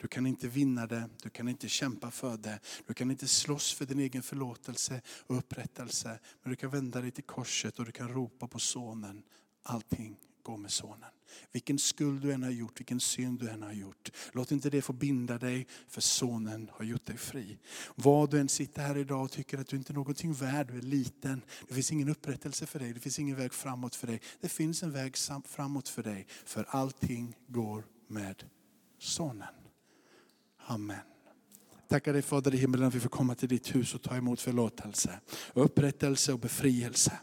Du 0.00 0.08
kan 0.08 0.26
inte 0.26 0.48
vinna 0.48 0.86
det, 0.86 1.08
du 1.22 1.30
kan 1.30 1.48
inte 1.48 1.68
kämpa 1.68 2.10
för 2.10 2.36
det, 2.36 2.60
du 2.86 2.94
kan 2.94 3.10
inte 3.10 3.28
slåss 3.28 3.74
för 3.74 3.86
din 3.86 3.98
egen 3.98 4.22
förlåtelse 4.22 5.02
och 5.26 5.36
upprättelse. 5.36 6.18
Men 6.42 6.50
du 6.50 6.56
kan 6.56 6.70
vända 6.70 7.00
dig 7.00 7.10
till 7.10 7.24
korset 7.24 7.78
och 7.78 7.84
du 7.84 7.92
kan 7.92 8.08
ropa 8.08 8.48
på 8.48 8.58
sonen. 8.58 9.22
Allting 9.62 10.16
går 10.42 10.56
med 10.56 10.70
sonen. 10.70 11.10
Vilken 11.52 11.78
skuld 11.78 12.22
du 12.22 12.32
än 12.32 12.42
har 12.42 12.50
gjort, 12.50 12.80
vilken 12.80 13.00
synd 13.00 13.40
du 13.40 13.48
än 13.48 13.62
har 13.62 13.72
gjort. 13.72 14.10
Låt 14.32 14.52
inte 14.52 14.70
det 14.70 14.82
få 14.82 14.92
binda 14.92 15.38
dig, 15.38 15.66
för 15.88 16.00
sonen 16.00 16.70
har 16.72 16.84
gjort 16.84 17.06
dig 17.06 17.16
fri. 17.16 17.58
Vad 17.94 18.30
du 18.30 18.40
än 18.40 18.48
sitter 18.48 18.82
här 18.82 18.96
idag 18.98 19.24
och 19.24 19.30
tycker 19.30 19.58
att 19.58 19.68
du 19.68 19.76
inte 19.76 19.92
är 19.92 19.94
någonting 19.94 20.32
värd, 20.32 20.68
du 20.72 20.78
är 20.78 20.82
liten. 20.82 21.42
Det 21.68 21.74
finns 21.74 21.92
ingen 21.92 22.08
upprättelse 22.08 22.66
för 22.66 22.78
dig, 22.78 22.92
det 22.92 23.00
finns 23.00 23.18
ingen 23.18 23.36
väg 23.36 23.54
framåt 23.54 23.94
för 23.94 24.06
dig. 24.06 24.20
Det 24.40 24.48
finns 24.48 24.82
en 24.82 24.92
väg 24.92 25.16
framåt 25.44 25.88
för 25.88 26.02
dig, 26.02 26.26
för 26.44 26.66
allting 26.68 27.36
går 27.46 27.84
med 28.08 28.44
sonen. 28.98 29.48
Amen. 30.66 30.98
Tackar 31.88 32.12
dig 32.12 32.22
Fader 32.22 32.54
i 32.54 32.56
himmelen 32.56 32.88
att 32.88 32.94
vi 32.94 33.00
får 33.00 33.08
komma 33.08 33.34
till 33.34 33.48
ditt 33.48 33.74
hus 33.74 33.94
och 33.94 34.02
ta 34.02 34.16
emot 34.16 34.40
förlåtelse, 34.40 35.20
upprättelse 35.54 36.32
och 36.32 36.38
befrielse. 36.38 37.18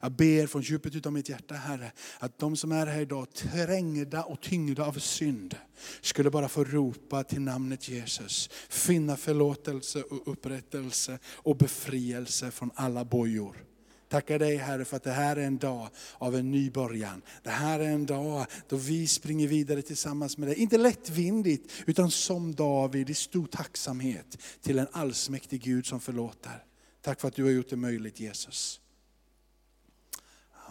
Jag 0.00 0.12
ber 0.12 0.46
från 0.46 0.62
djupet 0.62 1.06
av 1.06 1.12
mitt 1.12 1.28
hjärta 1.28 1.54
Herre, 1.54 1.92
att 2.18 2.38
de 2.38 2.56
som 2.56 2.72
är 2.72 2.86
här 2.86 3.00
idag 3.00 3.32
trängda 3.32 4.22
och 4.22 4.40
tyngda 4.40 4.86
av 4.86 4.92
synd, 4.92 5.56
skulle 6.00 6.30
bara 6.30 6.48
få 6.48 6.64
ropa 6.64 7.24
till 7.24 7.40
namnet 7.40 7.88
Jesus. 7.88 8.50
Finna 8.68 9.16
förlåtelse 9.16 10.02
och 10.02 10.32
upprättelse 10.32 11.18
och 11.24 11.56
befrielse 11.56 12.50
från 12.50 12.70
alla 12.74 13.04
bojor. 13.04 13.64
Tackar 14.08 14.38
dig 14.38 14.56
Herre 14.56 14.84
för 14.84 14.96
att 14.96 15.02
det 15.02 15.12
här 15.12 15.36
är 15.36 15.40
en 15.46 15.58
dag 15.58 15.88
av 16.18 16.36
en 16.36 16.50
ny 16.50 16.70
början. 16.70 17.22
Det 17.42 17.50
här 17.50 17.80
är 17.80 17.88
en 17.88 18.06
dag 18.06 18.46
då 18.68 18.76
vi 18.76 19.06
springer 19.06 19.48
vidare 19.48 19.82
tillsammans 19.82 20.38
med 20.38 20.48
dig. 20.48 20.56
Inte 20.56 20.78
lättvindigt, 20.78 21.72
utan 21.86 22.10
som 22.10 22.54
David 22.54 23.10
i 23.10 23.14
stor 23.14 23.46
tacksamhet 23.46 24.38
till 24.62 24.78
en 24.78 24.86
allsmäktig 24.92 25.62
Gud 25.62 25.86
som 25.86 26.00
förlåter. 26.00 26.64
Tack 27.02 27.20
för 27.20 27.28
att 27.28 27.34
du 27.34 27.44
har 27.44 27.50
gjort 27.50 27.70
det 27.70 27.76
möjligt 27.76 28.20
Jesus. 28.20 28.80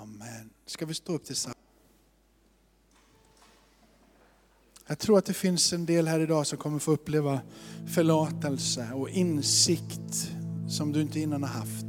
Amen. 0.02 0.50
Ska 0.66 0.86
vi 0.86 0.94
stå 0.94 1.14
upp 1.14 1.26
tillsammans? 1.26 1.58
Jag 4.88 5.00
tror 5.00 5.18
att 5.18 5.26
det 5.26 5.34
finns 5.34 5.74
en 5.74 5.86
del 5.86 6.08
här 6.08 6.20
idag 6.20 6.48
som 6.48 6.58
kommer 6.58 6.80
få 6.80 6.92
uppleva 6.92 7.42
förlåtelse 7.88 8.92
och 8.94 9.10
insikt 9.10 10.32
som 10.70 10.92
du 10.92 11.02
inte 11.02 11.20
innan 11.20 11.44
har 11.44 11.50
haft. 11.50 11.86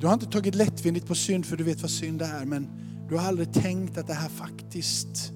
Du 0.00 0.06
har 0.06 0.14
inte 0.14 0.26
tagit 0.26 0.54
lättvindigt 0.54 1.06
på 1.06 1.14
synd 1.14 1.46
för 1.46 1.56
du 1.56 1.64
vet 1.64 1.80
vad 1.80 1.90
synd 1.90 2.22
är, 2.22 2.44
men 2.44 2.68
du 3.08 3.16
har 3.16 3.28
aldrig 3.28 3.52
tänkt 3.52 3.98
att 3.98 4.06
det 4.06 4.14
här 4.14 4.28
faktiskt 4.28 5.32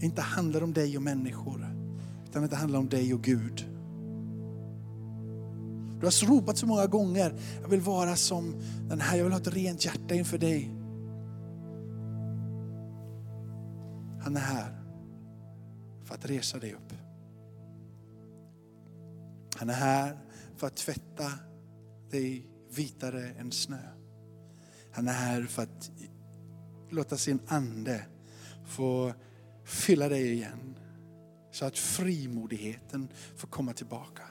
inte 0.00 0.20
handlar 0.22 0.62
om 0.62 0.72
dig 0.72 0.96
och 0.96 1.02
människor, 1.02 1.76
utan 2.28 2.44
att 2.44 2.50
det 2.50 2.56
handlar 2.56 2.78
om 2.78 2.88
dig 2.88 3.14
och 3.14 3.22
Gud. 3.22 3.71
Du 6.02 6.06
har 6.06 6.26
ropat 6.26 6.58
så 6.58 6.66
många 6.66 6.86
gånger, 6.86 7.34
jag 7.62 7.68
vill 7.68 7.80
vara 7.80 8.16
som 8.16 8.54
den 8.88 9.00
här, 9.00 9.16
jag 9.16 9.24
vill 9.24 9.32
ha 9.32 9.40
ett 9.40 9.54
rent 9.54 9.84
hjärta 9.84 10.14
inför 10.14 10.38
dig. 10.38 10.70
Han 14.22 14.36
är 14.36 14.40
här 14.40 14.82
för 16.04 16.14
att 16.14 16.30
resa 16.30 16.58
dig 16.58 16.74
upp. 16.74 16.92
Han 19.56 19.70
är 19.70 19.74
här 19.74 20.18
för 20.56 20.66
att 20.66 20.76
tvätta 20.76 21.32
dig 22.10 22.46
vitare 22.70 23.30
än 23.38 23.52
snö. 23.52 23.82
Han 24.92 25.08
är 25.08 25.12
här 25.12 25.42
för 25.42 25.62
att 25.62 25.90
låta 26.90 27.16
sin 27.16 27.40
ande 27.46 28.04
få 28.66 29.12
fylla 29.64 30.08
dig 30.08 30.32
igen. 30.32 30.78
Så 31.50 31.64
att 31.64 31.78
frimodigheten 31.78 33.08
får 33.36 33.48
komma 33.48 33.72
tillbaka. 33.72 34.22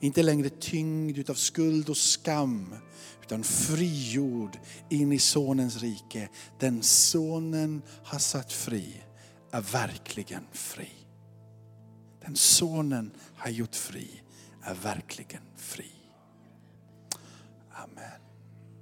Inte 0.00 0.22
längre 0.22 0.48
tyngd 0.48 1.30
av 1.30 1.34
skuld 1.34 1.88
och 1.88 1.96
skam, 1.96 2.74
utan 3.22 3.44
frigjord 3.44 4.58
in 4.90 5.12
i 5.12 5.18
Sonens 5.18 5.76
rike. 5.82 6.28
Den 6.58 6.82
Sonen 6.82 7.82
har 8.04 8.18
satt 8.18 8.52
fri 8.52 9.02
är 9.50 9.60
verkligen 9.60 10.46
fri. 10.52 10.90
Den 12.24 12.36
Sonen 12.36 13.10
har 13.36 13.50
gjort 13.50 13.74
fri 13.74 14.22
är 14.62 14.74
verkligen 14.74 15.42
fri. 15.56 15.95